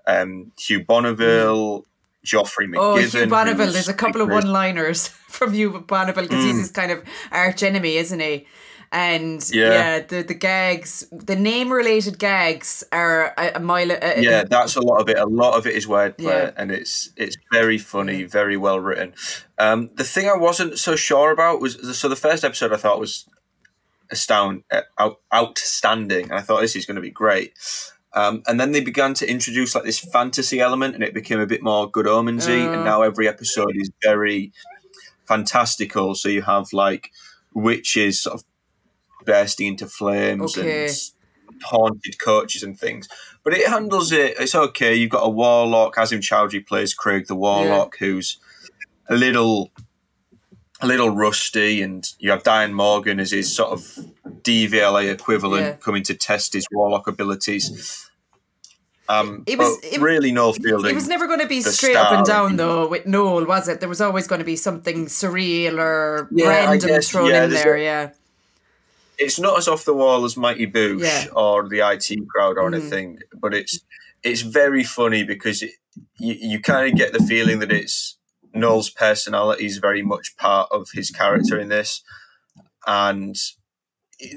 um, 0.07 0.53
Hugh 0.59 0.85
Bonneville, 0.85 1.85
Geoffrey 2.25 2.67
McGivern. 2.69 2.77
oh, 2.79 2.97
Hugh 2.97 3.27
Bonneville. 3.27 3.73
There's 3.73 3.89
a 3.89 3.95
couple 3.95 4.21
of 4.23 4.29
one-liners 4.31 5.09
from 5.29 5.53
Hugh 5.53 5.85
Bonneville 5.87 6.25
because 6.25 6.45
he's 6.45 6.55
Mm. 6.55 6.59
his 6.61 6.71
kind 6.71 6.93
of 6.93 7.03
arch 7.31 7.63
enemy, 7.63 7.97
isn't 7.97 8.21
he? 8.21 8.47
And 8.95 9.43
yeah, 9.53 9.73
Yeah. 9.73 10.01
the 10.01 10.23
the 10.23 10.35
gags, 10.35 11.07
the 11.11 11.35
name-related 11.35 12.19
gags 12.19 12.85
are 12.93 13.33
a, 13.39 13.53
a 13.55 13.59
mile. 13.61 13.91
A- 13.91 14.21
Yeah, 14.23 14.45
that's 14.45 14.77
a 14.77 14.83
lot 14.83 15.01
of 15.01 15.09
it. 15.09 15.19
A 15.19 15.25
lot 15.25 15.55
of 15.55 15.67
it 15.67 15.75
is 15.75 15.87
wordplay, 15.87 16.19
Yeah. 16.45 16.51
and 16.59 16.71
it's 16.71 17.09
it's 17.17 17.37
very 17.51 17.79
funny, 17.79 18.25
very 18.25 18.57
well 18.59 18.79
written. 18.81 19.15
Um, 19.59 19.89
the 19.95 20.05
thing 20.05 20.29
I 20.29 20.37
wasn't 20.37 20.79
so 20.79 20.95
sure 20.95 21.31
about 21.31 21.61
was 21.61 21.99
so 21.99 22.07
the 22.09 22.17
first 22.17 22.45
episode 22.45 22.71
I 22.73 22.77
thought 22.77 23.01
was 23.01 23.27
astound, 24.13 24.63
uh, 24.71 24.83
out, 24.99 25.17
outstanding, 25.35 26.25
and 26.25 26.35
I 26.35 26.41
thought 26.41 26.61
this 26.61 26.77
is 26.77 26.87
going 26.87 26.97
to 26.97 27.01
be 27.03 27.11
great. 27.11 27.53
Um, 28.15 28.43
and 28.47 28.61
then 28.61 28.73
they 28.73 28.83
began 28.83 29.15
to 29.15 29.29
introduce 29.29 29.75
like 29.75 29.85
this 29.85 29.99
fantasy 29.99 30.61
element, 30.61 30.95
and 30.95 31.03
it 31.03 31.15
became 31.15 31.41
a 31.41 31.47
bit 31.47 31.63
more 31.63 31.91
good 31.91 32.07
omensy. 32.07 32.65
Oh. 32.67 32.73
and 32.73 32.85
now 32.85 33.03
every 33.03 33.27
episode 33.27 33.75
is 33.75 33.91
very 34.03 34.53
fantastical. 35.27 36.15
So 36.15 36.29
you 36.29 36.43
have 36.43 36.73
like 36.73 37.11
witches 37.55 38.23
sort 38.23 38.35
of 38.35 38.45
bursting 39.25 39.69
into 39.69 39.87
flames 39.87 40.59
Okay. 40.59 40.87
and 40.87 41.63
haunted 41.63 42.19
coaches 42.19 42.63
and 42.63 42.79
things. 42.79 43.09
But 43.45 43.55
it 43.55 43.69
handles 43.69 44.13
it. 44.13 44.35
It's 44.39 44.55
okay. 44.55 44.95
You've 44.95 45.11
got 45.11 45.27
a 45.27 45.29
warlock. 45.31 45.97
Asim 45.97 46.21
Chaudhry 46.21 46.67
plays 46.67 46.95
Craig 46.95 47.27
the 47.27 47.35
warlock, 47.35 47.97
who's 47.99 48.39
a 49.09 49.17
little, 49.17 49.71
a 50.83 50.87
little 50.87 51.11
rusty, 51.11 51.81
and 51.83 52.07
you 52.19 52.31
have 52.31 52.43
Diane 52.43 52.75
Morgan 52.75 53.21
as 53.21 53.31
his 53.31 53.55
sort 53.55 53.71
of 53.71 53.81
DVLA 54.43 55.11
equivalent 55.11 55.63
Yeah. 55.65 55.73
coming 55.75 56.03
to 56.05 56.15
test 56.15 56.53
his 56.55 56.67
warlock 56.73 57.07
abilities. 57.07 58.09
Um, 59.09 59.43
It 59.47 59.59
was- 59.59 59.79
it- 59.83 60.01
really 60.01 60.33
Noel 60.33 60.53
Fielding. 60.55 60.91
It 60.91 60.95
was 60.95 61.09
never 61.09 61.27
going 61.27 61.41
to 61.41 61.47
be 61.47 61.61
straight 61.61 61.97
up 61.97 62.13
and 62.13 62.25
down 62.25 62.57
though 62.57 62.87
with 62.89 63.05
Noel, 63.07 63.45
was 63.45 63.69
it? 63.69 63.81
There 63.81 63.89
was 63.89 64.01
always 64.01 64.27
going 64.27 64.39
to 64.39 64.45
be 64.45 64.57
something 64.57 65.07
surreal 65.07 65.79
or 65.79 66.29
Yeah, 66.33 66.49
random 66.49 66.89
guess, 66.89 67.09
thrown 67.11 67.29
yeah, 67.31 67.45
in 67.45 67.51
there. 67.51 67.75
a- 67.75 67.83
yeah, 67.83 68.09
it's 69.19 69.39
not 69.39 69.59
as 69.59 69.69
off 69.69 69.85
the 69.85 69.93
wall 69.95 70.25
as 70.25 70.37
Mighty 70.37 70.67
Boosh 70.67 71.29
or 71.35 71.69
the 71.69 71.83
IT 71.83 72.17
crowd 72.29 72.57
or 72.59 72.71
Mhm. 72.71 72.75
anything, 72.75 73.19
but 73.35 73.55
it's 73.55 73.81
it's 74.23 74.43
very 74.43 74.85
funny 74.85 75.25
because 75.25 75.63
it, 75.63 75.73
you 76.19 76.35
you 76.41 76.61
kind 76.61 76.91
of 76.93 76.97
get 76.97 77.13
the 77.13 77.19
feeling 77.25 77.59
that 77.59 77.73
it's 77.73 78.17
Noel's 78.55 78.91
personality 78.91 79.67
is 79.67 79.79
very 79.79 80.03
much 80.03 80.37
part 80.37 80.69
of 80.71 80.89
his 80.93 81.11
character 81.11 81.59
in 81.59 81.69
this, 81.69 82.03
and 82.87 83.37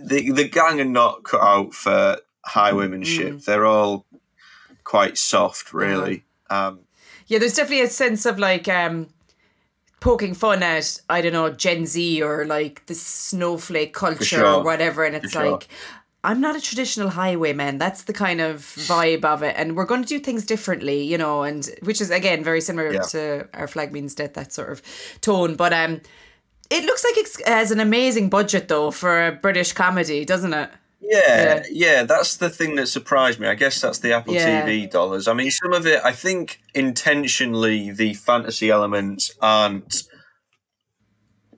the 0.04 0.32
the 0.32 0.48
gang 0.48 0.80
are 0.80 0.86
not 0.86 1.24
cut 1.24 1.42
out 1.42 1.74
for 1.74 2.18
highwaymanship. 2.48 3.34
Mm. 3.34 3.46
They're 3.46 3.66
all 3.66 4.06
quite 4.84 5.18
soft, 5.18 5.74
really. 5.74 6.24
Um, 6.50 6.82
yeah. 7.28 7.40
There's 7.40 7.56
definitely 7.56 7.86
a 7.86 7.90
sense 7.90 8.26
of 8.26 8.40
like 8.40 8.68
um, 8.68 9.08
poking 10.00 10.34
fun 10.34 10.64
at 10.64 11.02
I 11.10 11.22
don't 11.22 11.34
know 11.34 11.50
Gen 11.50 11.86
Z 11.86 12.22
or 12.22 12.46
like 12.46 12.86
the 12.86 12.96
snowflake 12.96 13.94
culture 13.94 14.24
sure. 14.24 14.46
or 14.46 14.64
whatever, 14.64 15.04
and 15.04 15.16
it's 15.16 15.32
sure. 15.32 15.52
like. 15.52 15.68
I'm 16.26 16.42
not 16.42 16.56
a 16.56 16.62
traditional 16.62 17.10
highwayman. 17.10 17.78
That's 17.78 18.04
the 18.04 18.14
kind 18.14 18.42
of 18.42 18.60
vibe 18.62 19.24
of 19.24 19.44
it, 19.44 19.56
and 19.58 19.76
we're 19.76 19.86
going 19.86 20.02
to 20.02 20.08
do 20.08 20.20
things 20.20 20.46
differently, 20.46 21.02
you 21.04 21.18
know, 21.18 21.44
and 21.44 21.70
which 21.84 22.02
is 22.02 22.10
again 22.12 22.44
very 22.44 22.62
similar 22.62 22.92
Yeah. 22.94 23.02
to 23.14 23.48
our 23.54 23.68
flag 23.68 23.94
means 23.94 24.16
death, 24.16 24.34
that 24.34 24.52
sort 24.52 24.72
of 24.72 24.82
tone. 25.22 25.56
But 25.56 25.72
um, 25.74 26.02
it 26.70 26.84
looks 26.84 27.04
like 27.04 27.18
it 27.18 27.48
has 27.48 27.72
an 27.72 27.80
amazing 27.80 28.30
budget 28.30 28.68
though 28.68 28.92
for 28.92 29.28
a 29.28 29.32
British 29.32 29.72
comedy, 29.74 30.26
doesn't 30.26 30.54
it? 30.54 30.70
Yeah, 31.08 31.64
yeah, 31.70 32.02
that's 32.04 32.38
the 32.38 32.50
thing 32.50 32.76
that 32.76 32.88
surprised 32.88 33.40
me. 33.40 33.48
I 33.48 33.54
guess 33.54 33.80
that's 33.80 34.00
the 34.00 34.14
Apple 34.14 34.34
Yeah. 34.34 34.66
TV 34.66 34.90
dollars. 34.90 35.28
I 35.28 35.34
mean, 35.34 35.52
some 35.52 35.72
of 35.74 35.86
it, 35.86 36.02
I 36.04 36.12
think 36.12 36.60
intentionally 36.74 37.92
the 37.92 38.16
fantasy 38.16 38.72
elements 38.72 39.32
aren't 39.42 40.04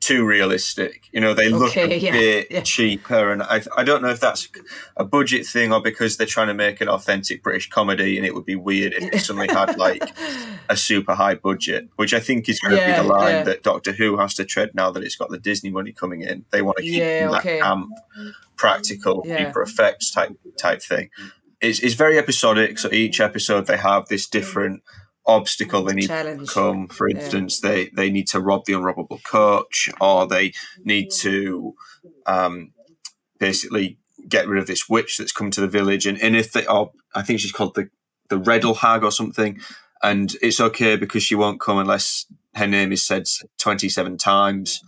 too 0.08 0.26
realistic. 0.26 1.10
You 1.12 1.20
know, 1.20 1.34
they 1.34 1.50
look 1.50 1.72
Okay, 1.72 1.96
a 1.96 1.98
yeah, 1.98 2.12
bit 2.12 2.48
yeah. 2.50 2.62
cheaper, 2.62 3.32
and 3.32 3.44
I, 3.44 3.62
I 3.76 3.84
don't 3.84 4.02
know 4.02 4.10
if 4.10 4.22
that's 4.22 4.48
a 4.96 5.04
budget 5.04 5.46
thing 5.46 5.74
or 5.74 5.82
because 5.82 6.16
they're 6.16 6.26
trying 6.26 6.48
to 6.48 6.54
make 6.54 6.80
an 6.80 6.88
authentic 6.88 7.44
British 7.44 7.70
comedy, 7.70 8.18
and 8.18 8.26
it 8.26 8.34
would 8.34 8.46
be 8.46 8.56
weird 8.56 8.94
if 8.94 9.12
they 9.12 9.18
suddenly 9.18 9.48
had 9.50 9.78
like 9.78 10.02
a 10.70 10.78
super 10.78 11.14
high 11.14 11.36
budget, 11.36 11.90
which 11.98 12.14
I 12.14 12.20
think 12.22 12.48
is 12.48 12.60
going 12.60 12.76
to 12.76 12.78
Yeah, 12.82 13.02
be 13.02 13.08
the 13.08 13.14
line 13.14 13.44
that 13.46 13.64
Doctor 13.64 13.92
Who 13.92 14.18
has 14.18 14.34
to 14.36 14.46
tread 14.46 14.72
now 14.74 14.92
that 14.92 15.04
it's 15.04 15.16
got 15.18 15.30
the 15.30 15.38
Disney 15.40 15.70
money 15.72 15.92
coming 15.92 16.22
in. 16.22 16.46
They 16.52 16.62
want 16.62 16.78
to 16.78 16.84
keep 16.84 17.02
that 17.02 17.40
okay. 17.40 17.60
camp, 17.60 17.90
practical, 18.56 19.24
deeper 19.24 19.62
effects 19.62 20.12
type 20.12 20.32
type 20.58 20.82
thing. 20.82 21.10
It's, 21.60 21.80
it's 21.80 21.96
very 21.96 22.18
episodic. 22.18 22.80
So 22.80 22.90
each 22.92 23.20
episode 23.20 23.68
they 23.68 23.78
have 23.78 24.08
this 24.08 24.28
different 24.28 24.84
obstacle 25.28 25.84
they 25.84 25.94
need 25.94 26.08
Challenge. 26.08 26.48
to 26.48 26.54
come. 26.54 26.88
For 26.88 27.10
Yeah. 27.10 27.18
instance, 27.18 27.60
they 27.60 27.90
they 27.96 28.10
need 28.10 28.28
to 28.30 28.40
rob 28.40 28.66
the 28.66 28.74
unrobbable 28.74 29.24
coach, 29.24 29.90
or 30.02 30.28
they 30.28 30.54
need 30.84 31.12
to 31.20 31.76
um, 32.26 32.74
basically 33.40 34.00
get 34.28 34.48
rid 34.48 34.60
of 34.62 34.68
this 34.68 34.90
witch 34.90 35.18
that's 35.18 35.32
come 35.32 35.52
to 35.52 35.62
the 35.62 35.68
village. 35.68 36.06
And, 36.06 36.22
and 36.22 36.36
if 36.36 36.52
they, 36.52 36.66
are, 36.66 36.90
I 37.16 37.22
think 37.22 37.40
she's 37.40 37.52
called 37.52 37.76
the 37.76 37.90
the 38.30 38.38
Reddle 38.38 38.76
Hag 38.76 39.04
or 39.04 39.12
something, 39.12 39.60
and 40.04 40.36
it's 40.42 40.60
okay 40.60 40.96
because 40.98 41.24
she 41.24 41.36
won't 41.36 41.62
come 41.62 41.78
unless 41.78 42.26
her 42.56 42.68
name 42.68 42.92
is 42.92 43.06
said 43.06 43.24
twenty 43.58 43.90
seven 43.90 44.18
times, 44.18 44.82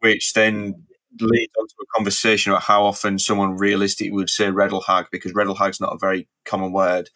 which 0.00 0.32
then 0.34 0.84
leads 1.20 1.52
on 1.58 1.66
to 1.66 1.74
a 1.82 1.96
conversation 1.96 2.52
about 2.52 2.62
how 2.64 2.84
often 2.84 3.18
someone 3.18 3.56
realistically 3.56 4.12
would 4.12 4.30
say 4.30 4.50
Reddle 4.50 4.82
Hag 4.82 5.06
because 5.10 5.34
Reddle 5.34 5.54
Hag's 5.56 5.80
not 5.80 5.94
a 5.94 5.98
very 5.98 6.28
common 6.44 6.72
word. 6.72 7.10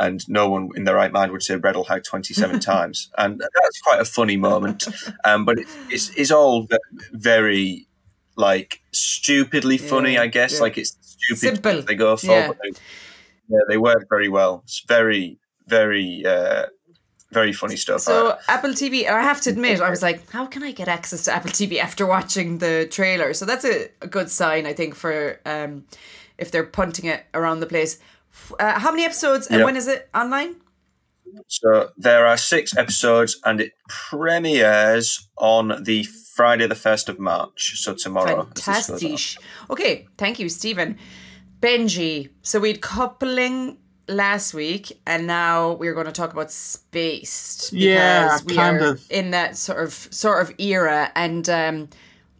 And 0.00 0.28
no 0.28 0.48
one 0.48 0.70
in 0.74 0.84
their 0.84 0.96
right 0.96 1.12
mind 1.12 1.30
would 1.32 1.42
say 1.42 1.56
Reddle 1.56 1.84
Hag 1.84 2.02
27 2.10 2.58
times. 2.60 3.10
And 3.16 3.38
that's 3.40 3.80
quite 3.80 4.00
a 4.00 4.04
funny 4.04 4.36
moment. 4.36 4.88
Um, 5.24 5.44
but 5.44 5.58
it's, 5.58 5.76
it's, 5.90 6.10
it's 6.16 6.30
all 6.30 6.66
very, 7.12 7.86
like, 8.36 8.80
stupidly 8.92 9.78
funny, 9.78 10.14
Yeah, 10.14 10.22
I 10.22 10.26
guess. 10.26 10.54
yeah. 10.54 10.60
Like, 10.60 10.78
it's 10.78 10.96
stupid 11.00 11.38
Simple. 11.62 11.82
they 11.82 11.94
go 11.94 12.16
for. 12.16 12.26
Yeah. 12.26 12.48
But 12.48 12.58
they, 12.62 12.70
yeah, 13.48 13.60
they 13.68 13.76
work 13.76 14.06
very 14.10 14.28
well. 14.28 14.62
It's 14.64 14.80
very, 14.88 15.38
very, 15.66 16.24
uh, 16.26 16.66
very 17.30 17.52
funny 17.52 17.76
stuff. 17.76 18.00
So 18.00 18.38
Apple 18.48 18.70
TV, 18.70 19.08
I 19.08 19.22
have 19.22 19.40
to 19.42 19.50
admit, 19.50 19.80
I 19.80 19.90
was 19.90 20.02
like, 20.02 20.28
how 20.30 20.46
can 20.46 20.62
I 20.62 20.72
get 20.72 20.88
access 20.88 21.24
to 21.24 21.32
Apple 21.32 21.50
TV 21.50 21.78
after 21.78 22.06
watching 22.06 22.58
the 22.58 22.88
trailer? 22.90 23.32
So 23.34 23.44
that's 23.44 23.64
a, 23.64 23.88
a 24.02 24.06
good 24.06 24.30
sign, 24.30 24.66
I 24.66 24.72
think, 24.72 24.94
for 24.94 25.40
um, 25.44 25.84
if 26.38 26.50
they're 26.50 26.64
punting 26.64 27.06
it 27.06 27.26
around 27.34 27.60
the 27.60 27.66
place. 27.66 27.98
Uh, 28.58 28.78
how 28.78 28.90
many 28.90 29.04
episodes 29.04 29.46
and 29.46 29.60
Yeah. 29.60 29.64
when 29.64 29.76
is 29.76 29.88
it 29.88 30.08
online? 30.14 30.56
So 31.48 31.90
there 31.96 32.26
are 32.26 32.36
six 32.36 32.76
episodes, 32.76 33.40
and 33.44 33.60
it 33.60 33.72
premieres 33.88 35.28
on 35.36 35.82
the 35.82 36.04
Friday, 36.34 36.66
the 36.66 36.74
first 36.74 37.08
of 37.08 37.18
March. 37.18 37.80
So 37.80 37.94
tomorrow. 37.94 38.40
as 38.40 38.54
this 38.54 38.64
goes 38.64 38.76
out. 38.78 39.00
Fantastic. 39.00 39.42
Okay, 39.70 40.06
thank 40.16 40.38
you, 40.38 40.48
Steven. 40.48 40.96
Benji. 41.60 42.30
So 42.42 42.60
we 42.60 42.68
had 42.68 42.80
coupling 42.80 43.78
last 44.06 44.52
week, 44.54 45.00
and 45.06 45.26
now 45.26 45.72
we're 45.72 45.94
going 45.94 46.06
to 46.06 46.12
talk 46.12 46.32
about 46.32 46.50
Spaced. 46.52 47.72
Yeah, 47.72 48.38
we 48.46 48.54
kind 48.54 48.80
are 48.82 48.88
of. 48.92 49.06
in 49.10 49.30
that 49.30 49.56
sort 49.56 49.82
of 49.82 49.92
sort 50.10 50.42
of 50.42 50.54
era. 50.58 51.10
And 51.16 51.48
um, 51.48 51.88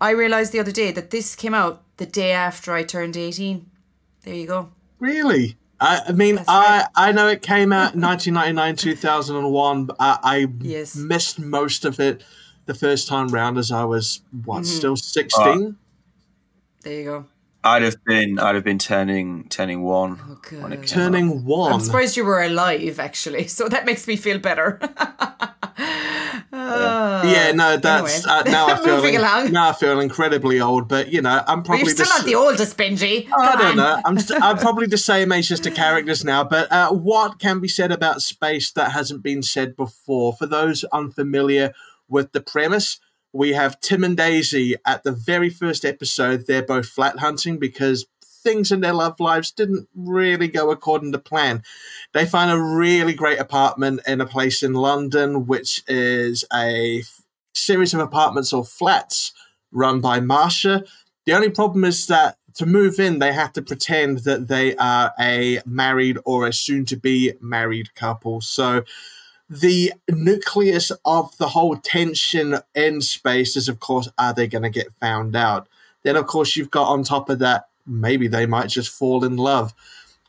I 0.00 0.10
realized 0.10 0.52
the 0.52 0.60
other 0.60 0.72
day 0.72 0.92
that 0.92 1.10
this 1.10 1.34
came 1.34 1.54
out 1.54 1.82
the 1.96 2.06
day 2.06 2.32
after 2.32 2.72
I 2.74 2.82
turned 2.84 3.16
eighteen. 3.16 3.70
There 4.22 4.34
you 4.34 4.46
go. 4.46 4.70
Really? 5.00 5.56
I, 5.80 6.02
I 6.08 6.12
mean, 6.12 6.36
That's 6.36 6.48
I. 6.48 6.86
I 6.96 7.12
know 7.12 7.28
it 7.28 7.42
came 7.42 7.72
out 7.72 7.94
in 7.94 8.00
1999, 8.00 8.76
2001, 8.76 9.84
but 9.86 9.96
I, 9.98 10.18
I 10.22 10.46
Yes. 10.60 10.94
missed 10.96 11.38
most 11.38 11.84
of 11.84 11.98
it 12.00 12.22
the 12.66 12.74
first 12.74 13.08
time 13.08 13.28
round 13.28 13.58
as 13.58 13.70
I 13.70 13.84
was, 13.84 14.20
what, 14.44 14.62
Mm-hmm. 14.62 14.76
still 14.76 14.96
16? 14.96 15.76
There 16.82 16.92
you 16.92 17.04
go. 17.04 17.24
I'd 17.62 17.82
have 17.82 17.96
been, 18.04 18.38
I'd 18.38 18.54
have 18.54 18.64
been 18.64 18.78
turning, 18.78 19.48
turning 19.48 19.82
one. 19.82 20.20
Oh, 20.22 20.38
when 20.60 20.72
it 20.72 20.80
good. 20.82 20.86
came 20.86 20.98
out. 20.98 21.04
Turning 21.12 21.44
one. 21.44 21.72
I'm 21.72 21.80
surprised 21.80 22.16
you 22.16 22.24
were 22.24 22.42
alive, 22.42 22.98
actually. 23.00 23.48
So 23.48 23.68
that 23.68 23.84
makes 23.86 24.06
me 24.06 24.16
feel 24.16 24.38
better. 24.38 24.80
Uh, 26.54 27.22
yeah, 27.26 27.52
no, 27.52 27.76
that's 27.76 28.24
anyway. 28.26 28.40
uh, 28.40 28.50
now 28.50 28.66
I 28.68 28.76
feel 28.84 28.96
Moving 28.96 29.16
along. 29.16 29.52
now 29.52 29.70
I 29.70 29.72
feel 29.72 29.98
incredibly 30.00 30.60
old, 30.60 30.88
but 30.88 31.12
you 31.12 31.20
know 31.20 31.42
I'm 31.46 31.62
probably 31.62 31.86
still 31.90 32.06
the, 32.06 32.12
not 32.16 32.24
the 32.24 32.34
oldest, 32.36 32.76
Benji. 32.76 33.28
I 33.36 33.56
don't 33.56 33.64
on. 33.72 33.76
know. 33.76 34.00
I'm 34.04 34.18
st- 34.18 34.42
I'm 34.42 34.58
probably 34.66 34.86
the 34.86 34.98
same 34.98 35.32
age 35.32 35.50
as 35.50 35.60
the 35.60 35.70
characters 35.70 36.24
now. 36.24 36.44
But 36.44 36.70
uh, 36.70 36.92
what 36.92 37.38
can 37.38 37.60
be 37.60 37.68
said 37.68 37.90
about 37.92 38.22
space 38.22 38.70
that 38.72 38.92
hasn't 38.92 39.22
been 39.22 39.42
said 39.42 39.74
before? 39.76 40.32
For 40.34 40.46
those 40.46 40.84
unfamiliar 40.92 41.72
with 42.08 42.32
the 42.32 42.40
premise, 42.40 42.98
we 43.32 43.54
have 43.54 43.80
Tim 43.80 44.04
and 44.04 44.16
Daisy 44.16 44.76
at 44.86 45.02
the 45.02 45.12
very 45.12 45.50
first 45.50 45.84
episode. 45.84 46.46
They're 46.46 46.62
both 46.62 46.86
flat 46.86 47.18
hunting 47.18 47.58
because 47.58 48.06
things 48.22 48.70
in 48.70 48.80
their 48.80 48.92
love 48.92 49.18
lives 49.18 49.50
didn't 49.50 49.88
really 49.94 50.48
go 50.48 50.70
according 50.70 51.10
to 51.12 51.18
plan. 51.18 51.62
They 52.14 52.26
find 52.26 52.50
a 52.50 52.60
really 52.60 53.12
great 53.12 53.40
apartment 53.40 54.00
in 54.06 54.20
a 54.20 54.26
place 54.26 54.62
in 54.62 54.72
London, 54.72 55.46
which 55.46 55.82
is 55.88 56.44
a 56.52 57.00
f- 57.00 57.22
series 57.54 57.92
of 57.92 57.98
apartments 57.98 58.52
or 58.52 58.64
flats 58.64 59.32
run 59.72 60.00
by 60.00 60.20
Marsha. 60.20 60.86
The 61.26 61.32
only 61.32 61.50
problem 61.50 61.84
is 61.84 62.06
that 62.06 62.38
to 62.54 62.66
move 62.66 63.00
in, 63.00 63.18
they 63.18 63.32
have 63.32 63.52
to 63.54 63.62
pretend 63.62 64.18
that 64.18 64.46
they 64.46 64.76
are 64.76 65.12
a 65.18 65.60
married 65.66 66.18
or 66.24 66.46
a 66.46 66.52
soon 66.52 66.84
to 66.86 66.96
be 66.96 67.32
married 67.40 67.92
couple. 67.96 68.40
So 68.40 68.84
the 69.50 69.92
nucleus 70.08 70.92
of 71.04 71.36
the 71.38 71.48
whole 71.48 71.76
tension 71.76 72.58
in 72.76 73.00
space 73.00 73.56
is, 73.56 73.68
of 73.68 73.80
course, 73.80 74.08
are 74.18 74.32
they 74.32 74.46
going 74.46 74.62
to 74.62 74.70
get 74.70 74.92
found 75.00 75.34
out? 75.34 75.66
Then, 76.04 76.14
of 76.14 76.28
course, 76.28 76.54
you've 76.54 76.70
got 76.70 76.88
on 76.88 77.02
top 77.02 77.28
of 77.28 77.40
that, 77.40 77.68
maybe 77.84 78.28
they 78.28 78.46
might 78.46 78.68
just 78.68 78.90
fall 78.90 79.24
in 79.24 79.36
love. 79.36 79.74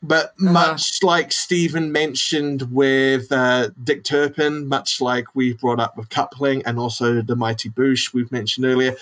But 0.08 0.34
uh-huh. 0.40 0.52
much 0.52 1.02
like 1.02 1.32
Steven 1.32 1.92
mentioned 1.92 2.72
with 2.72 3.32
uh, 3.32 3.70
Dick 3.84 4.04
Turpin, 4.04 4.68
much 4.68 5.02
like 5.02 5.34
we 5.34 5.54
brought 5.54 5.80
up 5.80 5.98
with 5.98 6.10
Coupling 6.10 6.62
and 6.66 6.78
also 6.78 7.22
the 7.22 7.36
Mighty 7.36 7.70
Boosh 7.70 8.14
we've 8.14 8.32
mentioned 8.32 8.66
earlier, 8.66 8.96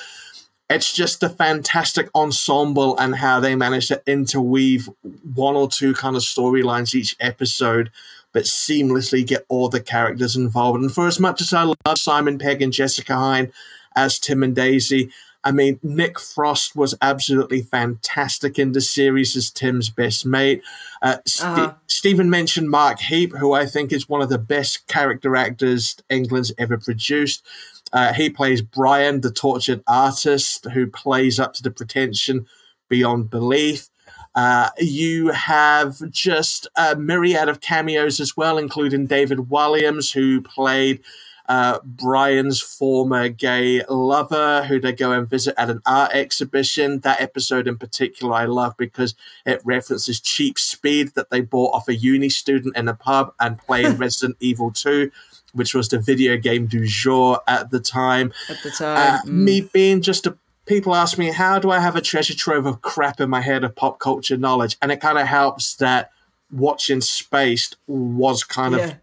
it's 0.70 0.94
just 0.94 1.22
a 1.22 1.30
fantastic 1.30 2.10
ensemble 2.16 2.98
and 2.98 3.16
how 3.16 3.39
they 3.39 3.56
manage 3.56 3.89
to 3.89 4.02
interweave 4.08 4.89
one 5.36 5.56
or 5.56 5.68
two 5.68 5.94
kind 5.94 6.16
of 6.16 6.22
storylines 6.22 6.96
each 6.96 7.18
episode, 7.20 7.92
but 8.32 8.44
seamlessly 8.44 9.28
get 9.28 9.46
all 9.50 9.68
the 9.68 9.82
characters 9.82 10.38
involved. 10.38 10.82
And 10.82 10.92
for 10.92 11.08
as 11.08 11.20
much 11.20 11.42
as 11.42 11.52
I 11.54 11.63
love 11.63 11.98
Simon 11.98 12.39
Pegg 12.39 12.62
and 12.62 12.72
Jessica 12.72 13.13
Hynes 13.13 13.52
as 13.96 14.20
Tim 14.20 14.42
and 14.42 14.56
Daisy, 14.56 15.12
I 15.44 15.52
mean, 15.52 15.80
Nick 15.84 16.20
Frost 16.20 16.76
was 16.76 16.96
absolutely 17.02 17.62
fantastic 17.62 18.58
in 18.58 18.72
the 18.72 18.82
series 18.82 19.36
as 19.36 19.50
Tim's 19.50 19.90
best 19.90 20.26
mate. 20.26 20.62
Uh, 21.02 21.18
uh-huh. 21.18 21.22
St- 21.26 21.74
Steven 21.88 22.30
mentioned 22.30 22.70
Mark 22.70 23.00
Heap, 23.00 23.36
who 23.36 23.54
I 23.54 23.66
think 23.66 23.92
is 23.92 24.08
one 24.08 24.22
of 24.22 24.30
the 24.30 24.38
best 24.38 24.88
character 24.88 25.36
actors 25.36 25.98
England's 26.10 26.54
ever 26.58 26.78
produced. 26.78 27.44
Uh, 27.92 28.14
he 28.14 28.30
plays 28.30 28.62
Brian, 28.62 29.22
the 29.22 29.32
tortured 29.32 29.84
artist, 29.86 30.66
who 30.74 30.88
plays 30.88 31.40
up 31.40 31.54
to 31.54 31.64
the 31.64 31.72
pretension 31.72 32.48
beyond 32.90 33.30
belief. 33.30 33.90
Uh, 34.36 34.70
you 34.80 35.28
have 35.28 36.10
just 36.10 36.68
a 36.76 36.96
myriad 36.96 37.50
of 37.50 37.62
cameos 37.62 38.20
as 38.20 38.36
well, 38.36 38.58
including 38.58 39.06
David 39.06 39.38
Walliams, 39.38 40.14
who 40.14 40.42
played 40.42 41.02
uh, 41.48 41.80
Brian's 41.84 42.62
former 42.62 43.30
gay 43.30 43.84
lover, 43.90 44.64
who 44.66 44.80
they 44.80 44.94
go 44.94 45.12
and 45.12 45.30
visit 45.30 45.56
at 45.58 45.70
an 45.70 45.82
art 45.86 46.12
exhibition. 46.14 47.00
That 47.00 47.22
episode 47.22 47.68
in 47.68 47.78
particular, 47.78 48.34
I 48.34 48.46
love 48.46 48.76
because 48.78 49.16
it 49.46 49.62
references 49.64 50.20
Cheap 50.20 50.58
Speed 50.58 51.16
that 51.16 51.30
they 51.30 51.42
bought 51.42 51.74
off 51.74 51.88
a 51.88 51.96
uni 51.96 52.30
student 52.30 52.78
in 52.78 52.88
a 52.88 52.94
pub 52.94 53.34
and 53.40 53.58
played 53.58 54.00
Resident 54.00 54.38
Evil 54.40 54.72
2 54.72 55.12
which 55.54 55.76
was 55.76 55.88
the 55.90 56.00
video 56.00 56.36
game 56.36 56.66
du 56.66 56.84
jour 56.84 57.40
at 57.48 57.70
the 57.70 57.80
time. 57.80 58.34
At 58.50 58.58
the 58.64 58.72
time. 58.72 58.98
Uh, 58.98 59.22
mm. 59.22 59.26
Me 59.26 59.62
being 59.62 60.02
just 60.02 60.26
a 60.26 60.36
people 60.66 60.96
ask 60.96 61.18
me, 61.18 61.32
how 61.32 61.60
do 61.60 61.72
I 61.72 61.80
have 61.80 61.96
a 61.96 62.02
treasure 62.02 62.36
trove 62.36 62.66
of 62.66 62.82
crap 62.82 63.20
in 63.20 63.30
my 63.30 63.42
head 63.42 63.64
of 63.64 63.76
pop 63.76 64.00
culture 64.00 64.38
knowledge? 64.38 64.78
And 64.82 64.92
it 64.92 65.02
kind 65.02 65.18
of 65.18 65.28
helps 65.28 65.76
that 65.76 66.12
watching 66.52 67.02
Spaced 67.02 67.78
was 67.88 68.44
kind 68.44 68.76
yeah. 68.76 68.86
of 68.86 68.96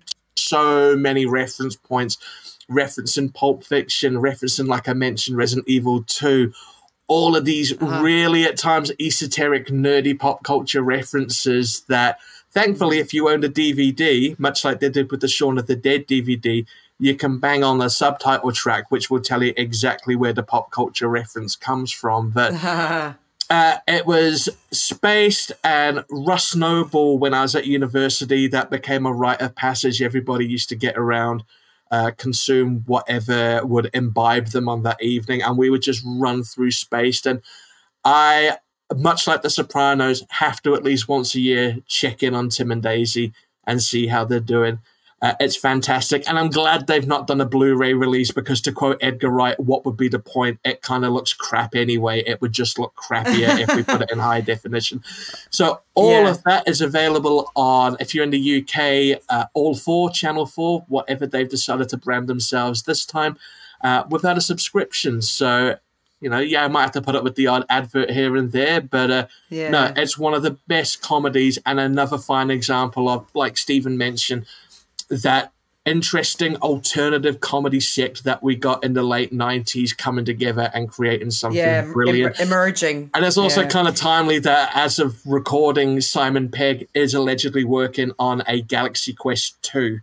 so 0.50 0.96
many 0.96 1.24
reference 1.24 1.76
points, 1.76 2.18
referencing 2.70 3.32
Pulp 3.32 3.64
Fiction, 3.64 4.14
referencing, 4.14 4.68
like 4.68 4.88
I 4.88 4.92
mentioned, 4.92 5.36
Resident 5.36 5.68
Evil 5.68 6.02
2. 6.02 6.52
All 7.08 7.34
of 7.34 7.44
these 7.44 7.72
uh-huh. 7.72 8.02
really, 8.02 8.44
at 8.44 8.56
times, 8.56 8.92
esoteric, 9.00 9.68
nerdy 9.68 10.18
pop 10.18 10.44
culture 10.44 10.82
references 10.82 11.82
that 11.88 12.18
Thankfully, 12.52 12.98
if 12.98 13.14
you 13.14 13.28
own 13.28 13.44
a 13.44 13.48
DVD, 13.48 14.36
much 14.38 14.64
like 14.64 14.80
they 14.80 14.88
did 14.88 15.10
with 15.10 15.20
the 15.20 15.28
Shaun 15.28 15.56
of 15.56 15.66
the 15.66 15.76
Dead 15.76 16.06
DVD, 16.06 16.66
you 16.98 17.14
can 17.14 17.38
bang 17.38 17.62
on 17.62 17.78
the 17.78 17.88
subtitle 17.88 18.52
track, 18.52 18.90
which 18.90 19.08
will 19.08 19.20
tell 19.20 19.42
you 19.42 19.54
exactly 19.56 20.16
where 20.16 20.32
the 20.32 20.42
pop 20.42 20.70
culture 20.70 21.08
reference 21.08 21.54
comes 21.54 21.92
from. 21.92 22.30
But 22.30 22.52
uh, 23.50 23.78
it 23.86 24.06
was 24.06 24.48
spaced, 24.70 25.52
and 25.62 26.04
Russ 26.10 26.54
Noble, 26.54 27.18
when 27.18 27.34
I 27.34 27.42
was 27.42 27.54
at 27.54 27.66
university, 27.66 28.46
that 28.48 28.70
became 28.70 29.04
a 29.04 29.12
rite 29.12 29.40
of 29.42 29.54
passage. 29.54 30.00
Everybody 30.00 30.46
used 30.46 30.68
to 30.70 30.76
get 30.76 30.96
around. 30.96 31.44
Uh, 31.90 32.12
consume 32.16 32.84
whatever 32.86 33.66
would 33.66 33.90
imbibe 33.92 34.46
them 34.48 34.68
on 34.68 34.84
that 34.84 35.02
evening, 35.02 35.42
and 35.42 35.58
we 35.58 35.68
would 35.68 35.82
just 35.82 36.04
run 36.06 36.44
through 36.44 36.70
Spaced. 36.70 37.26
And 37.26 37.42
I 38.04 38.58
much 38.96 39.26
like 39.26 39.42
The 39.42 39.50
Sopranos, 39.50 40.24
have 40.30 40.62
to 40.62 40.74
at 40.74 40.82
least 40.82 41.08
once 41.08 41.34
a 41.34 41.40
year 41.40 41.78
check 41.86 42.22
in 42.22 42.34
on 42.34 42.48
Tim 42.48 42.70
and 42.70 42.82
Daisy 42.82 43.32
and 43.64 43.82
see 43.82 44.08
how 44.08 44.24
they're 44.24 44.40
doing. 44.40 44.80
Uh, 45.22 45.34
it's 45.38 45.56
fantastic, 45.56 46.26
and 46.26 46.38
I'm 46.38 46.48
glad 46.48 46.86
they've 46.86 47.06
not 47.06 47.26
done 47.26 47.42
a 47.42 47.44
Blu-ray 47.44 47.92
release 47.92 48.30
because, 48.30 48.62
to 48.62 48.72
quote 48.72 48.96
Edgar 49.02 49.28
Wright, 49.28 49.58
"What 49.60 49.84
would 49.84 49.96
be 49.96 50.08
the 50.08 50.18
point? 50.18 50.58
It 50.64 50.80
kind 50.80 51.04
of 51.04 51.12
looks 51.12 51.34
crap 51.34 51.74
anyway. 51.74 52.22
It 52.26 52.40
would 52.40 52.52
just 52.52 52.78
look 52.78 52.94
crappier 52.94 53.58
if 53.60 53.74
we 53.76 53.82
put 53.82 54.00
it 54.00 54.10
in 54.10 54.18
high 54.18 54.40
definition." 54.40 55.02
So 55.50 55.80
all 55.94 56.22
yeah. 56.22 56.30
of 56.30 56.42
that 56.44 56.66
is 56.66 56.80
available 56.80 57.52
on, 57.54 57.98
if 58.00 58.14
you're 58.14 58.24
in 58.24 58.30
the 58.30 58.62
UK, 58.62 59.20
uh, 59.28 59.46
All 59.52 59.74
Four, 59.74 60.10
Channel 60.10 60.46
Four, 60.46 60.86
whatever 60.88 61.26
they've 61.26 61.48
decided 61.48 61.90
to 61.90 61.98
brand 61.98 62.26
themselves 62.26 62.84
this 62.84 63.04
time, 63.04 63.36
uh, 63.82 64.04
without 64.08 64.38
a 64.38 64.40
subscription. 64.40 65.20
So 65.20 65.76
you 66.20 66.28
know, 66.28 66.38
yeah, 66.38 66.64
I 66.64 66.68
might 66.68 66.82
have 66.82 66.92
to 66.92 67.02
put 67.02 67.16
up 67.16 67.24
with 67.24 67.34
the 67.34 67.46
odd 67.46 67.64
advert 67.68 68.10
here 68.10 68.36
and 68.36 68.52
there, 68.52 68.80
but 68.80 69.10
uh, 69.10 69.26
yeah. 69.48 69.70
no, 69.70 69.92
it's 69.96 70.18
one 70.18 70.34
of 70.34 70.42
the 70.42 70.58
best 70.66 71.00
comedies 71.02 71.58
and 71.64 71.80
another 71.80 72.18
fine 72.18 72.50
example 72.50 73.08
of, 73.08 73.26
like 73.34 73.56
Steven 73.56 73.96
mentioned, 73.96 74.44
that 75.10 75.52
interesting 75.86 76.56
alternative 76.56 77.40
comedy 77.40 77.80
sect 77.80 78.24
that 78.24 78.42
we 78.42 78.54
got 78.54 78.84
in 78.84 78.92
the 78.92 79.02
late 79.02 79.32
90s 79.32 79.96
coming 79.96 80.26
together 80.26 80.70
and 80.74 80.90
creating 80.90 81.30
something 81.30 81.58
yeah, 81.58 81.82
brilliant 81.82 82.38
em- 82.38 82.48
emerging 82.48 83.10
and 83.14 83.24
it's 83.24 83.38
also 83.38 83.62
yeah. 83.62 83.68
kind 83.68 83.88
of 83.88 83.94
timely 83.94 84.38
that 84.38 84.70
as 84.74 84.98
of 84.98 85.18
recording 85.24 85.98
simon 86.02 86.50
pegg 86.50 86.86
is 86.92 87.14
allegedly 87.14 87.64
working 87.64 88.12
on 88.18 88.42
a 88.46 88.60
galaxy 88.60 89.14
quest 89.14 89.60
2 89.62 90.00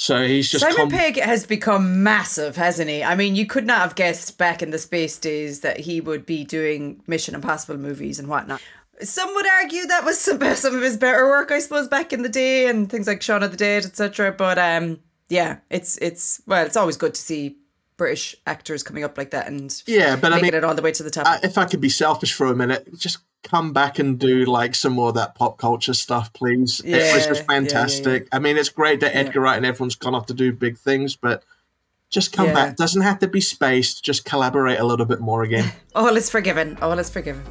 so 0.00 0.26
he's 0.26 0.50
just 0.50 0.62
Simon 0.62 0.76
com- 0.76 0.90
Pegg 0.90 1.20
has 1.20 1.44
become 1.44 2.02
massive, 2.02 2.56
hasn't 2.56 2.88
he? 2.88 3.04
I 3.04 3.14
mean, 3.16 3.36
you 3.36 3.44
could 3.44 3.66
not 3.66 3.80
have 3.80 3.94
guessed 3.94 4.38
back 4.38 4.62
in 4.62 4.70
the 4.70 4.78
space 4.78 5.18
days 5.18 5.60
that 5.60 5.78
he 5.80 6.00
would 6.00 6.24
be 6.24 6.42
doing 6.42 7.02
Mission 7.06 7.34
Impossible 7.34 7.76
movies 7.76 8.18
and 8.18 8.26
whatnot. 8.26 8.62
Some 9.02 9.34
would 9.34 9.46
argue 9.46 9.86
that 9.86 10.04
was 10.04 10.18
some, 10.18 10.40
some 10.54 10.74
of 10.74 10.82
his 10.82 10.96
better 10.96 11.26
work, 11.26 11.50
I 11.50 11.58
suppose, 11.58 11.88
back 11.88 12.12
in 12.12 12.22
the 12.22 12.28
day, 12.28 12.66
and 12.66 12.90
things 12.90 13.06
like 13.06 13.22
Shaun 13.22 13.42
of 13.42 13.50
the 13.50 13.56
Dead, 13.56 13.84
etc. 13.84 14.32
But 14.32 14.58
um, 14.58 15.00
yeah, 15.28 15.58
it's 15.70 15.96
it's 15.98 16.42
well, 16.46 16.64
it's 16.64 16.76
always 16.76 16.96
good 16.96 17.14
to 17.14 17.20
see 17.20 17.56
British 17.96 18.34
actors 18.46 18.82
coming 18.82 19.04
up 19.04 19.18
like 19.18 19.30
that 19.30 19.46
and 19.46 19.82
yeah, 19.86 20.16
but 20.16 20.30
making 20.30 20.38
I 20.38 20.42
mean, 20.42 20.54
it 20.54 20.64
all 20.64 20.74
the 20.74 20.80
way 20.82 20.92
to 20.92 21.02
the 21.02 21.10
top. 21.10 21.26
Uh, 21.26 21.38
if 21.42 21.58
I 21.58 21.66
could 21.66 21.82
be 21.82 21.90
selfish 21.90 22.32
for 22.32 22.46
a 22.46 22.56
minute, 22.56 22.88
just 22.98 23.18
come 23.42 23.72
back 23.72 23.98
and 23.98 24.18
do 24.18 24.44
like 24.44 24.74
some 24.74 24.94
more 24.94 25.08
of 25.08 25.14
that 25.16 25.34
pop 25.34 25.58
culture 25.58 25.94
stuff, 25.94 26.32
please. 26.32 26.80
Yeah, 26.84 26.96
it 26.96 27.14
was 27.14 27.26
just 27.26 27.46
fantastic. 27.46 28.22
Yeah, 28.22 28.28
yeah, 28.32 28.36
I 28.36 28.38
mean, 28.38 28.56
it's 28.56 28.70
great 28.70 29.00
that 29.00 29.14
Edgar 29.14 29.40
Wright 29.40 29.56
and 29.56 29.66
everyone's 29.66 29.96
gone 29.96 30.14
off 30.14 30.26
to 30.26 30.34
do 30.34 30.52
big 30.52 30.78
things, 30.78 31.16
but 31.16 31.44
just 32.10 32.32
come 32.32 32.52
back. 32.52 32.76
Doesn't 32.76 33.02
have 33.02 33.20
to 33.20 33.28
be 33.28 33.40
spaced. 33.40 34.04
Just 34.04 34.24
collaborate 34.24 34.80
a 34.80 34.84
little 34.84 35.06
bit 35.06 35.20
more 35.20 35.42
again. 35.42 35.72
All 35.94 36.16
is 36.16 36.28
forgiven. 36.28 36.76
All 36.82 36.98
is 36.98 37.08
forgiven. 37.08 37.42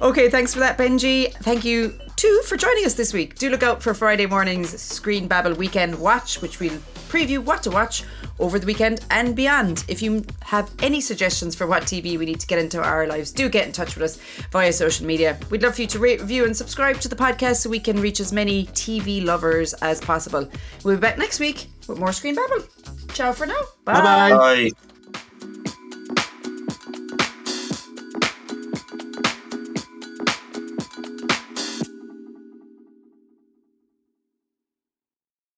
Okay, 0.00 0.30
thanks 0.30 0.54
for 0.54 0.60
that, 0.60 0.78
Benji. 0.78 1.32
Thank 1.34 1.64
you 1.64 1.98
too 2.16 2.42
for 2.46 2.56
joining 2.56 2.84
us 2.86 2.94
this 2.94 3.12
week. 3.12 3.38
Do 3.38 3.50
look 3.50 3.62
out 3.62 3.82
for 3.82 3.92
Friday 3.94 4.26
morning's 4.26 4.80
Screen 4.80 5.28
Babble 5.28 5.54
Weekend 5.54 5.98
Watch, 5.98 6.40
which 6.40 6.58
we'll 6.58 6.78
preview 7.08 7.38
what 7.38 7.62
to 7.62 7.70
watch 7.70 8.04
over 8.38 8.58
the 8.58 8.66
weekend 8.66 9.04
and 9.10 9.36
beyond. 9.36 9.84
If 9.88 10.00
you 10.00 10.24
have 10.42 10.70
any 10.80 11.00
suggestions 11.00 11.54
for 11.54 11.66
what 11.66 11.82
TV 11.82 12.18
we 12.18 12.24
need 12.24 12.40
to 12.40 12.46
get 12.46 12.58
into 12.58 12.82
our 12.82 13.06
lives, 13.06 13.30
do 13.30 13.48
get 13.48 13.66
in 13.66 13.72
touch 13.72 13.94
with 13.94 14.04
us 14.04 14.18
via 14.52 14.72
social 14.72 15.06
media. 15.06 15.38
We'd 15.50 15.62
love 15.62 15.74
for 15.74 15.82
you 15.82 15.86
to 15.88 15.98
rate, 15.98 16.20
review, 16.20 16.44
and 16.44 16.56
subscribe 16.56 17.00
to 17.00 17.08
the 17.08 17.16
podcast 17.16 17.56
so 17.56 17.70
we 17.70 17.80
can 17.80 18.00
reach 18.00 18.20
as 18.20 18.32
many 18.32 18.66
TV 18.66 19.24
lovers 19.24 19.74
as 19.74 20.00
possible. 20.00 20.48
We'll 20.84 20.96
be 20.96 21.00
back 21.00 21.18
next 21.18 21.40
week 21.40 21.66
with 21.88 21.98
more 21.98 22.12
Screen 22.12 22.34
Babble. 22.34 22.77
Ciao 23.12 23.32
for 23.32 23.46
now. 23.46 23.62
Bye. 23.84 24.00
Bye. 24.00 24.30
Bye. 24.30 24.87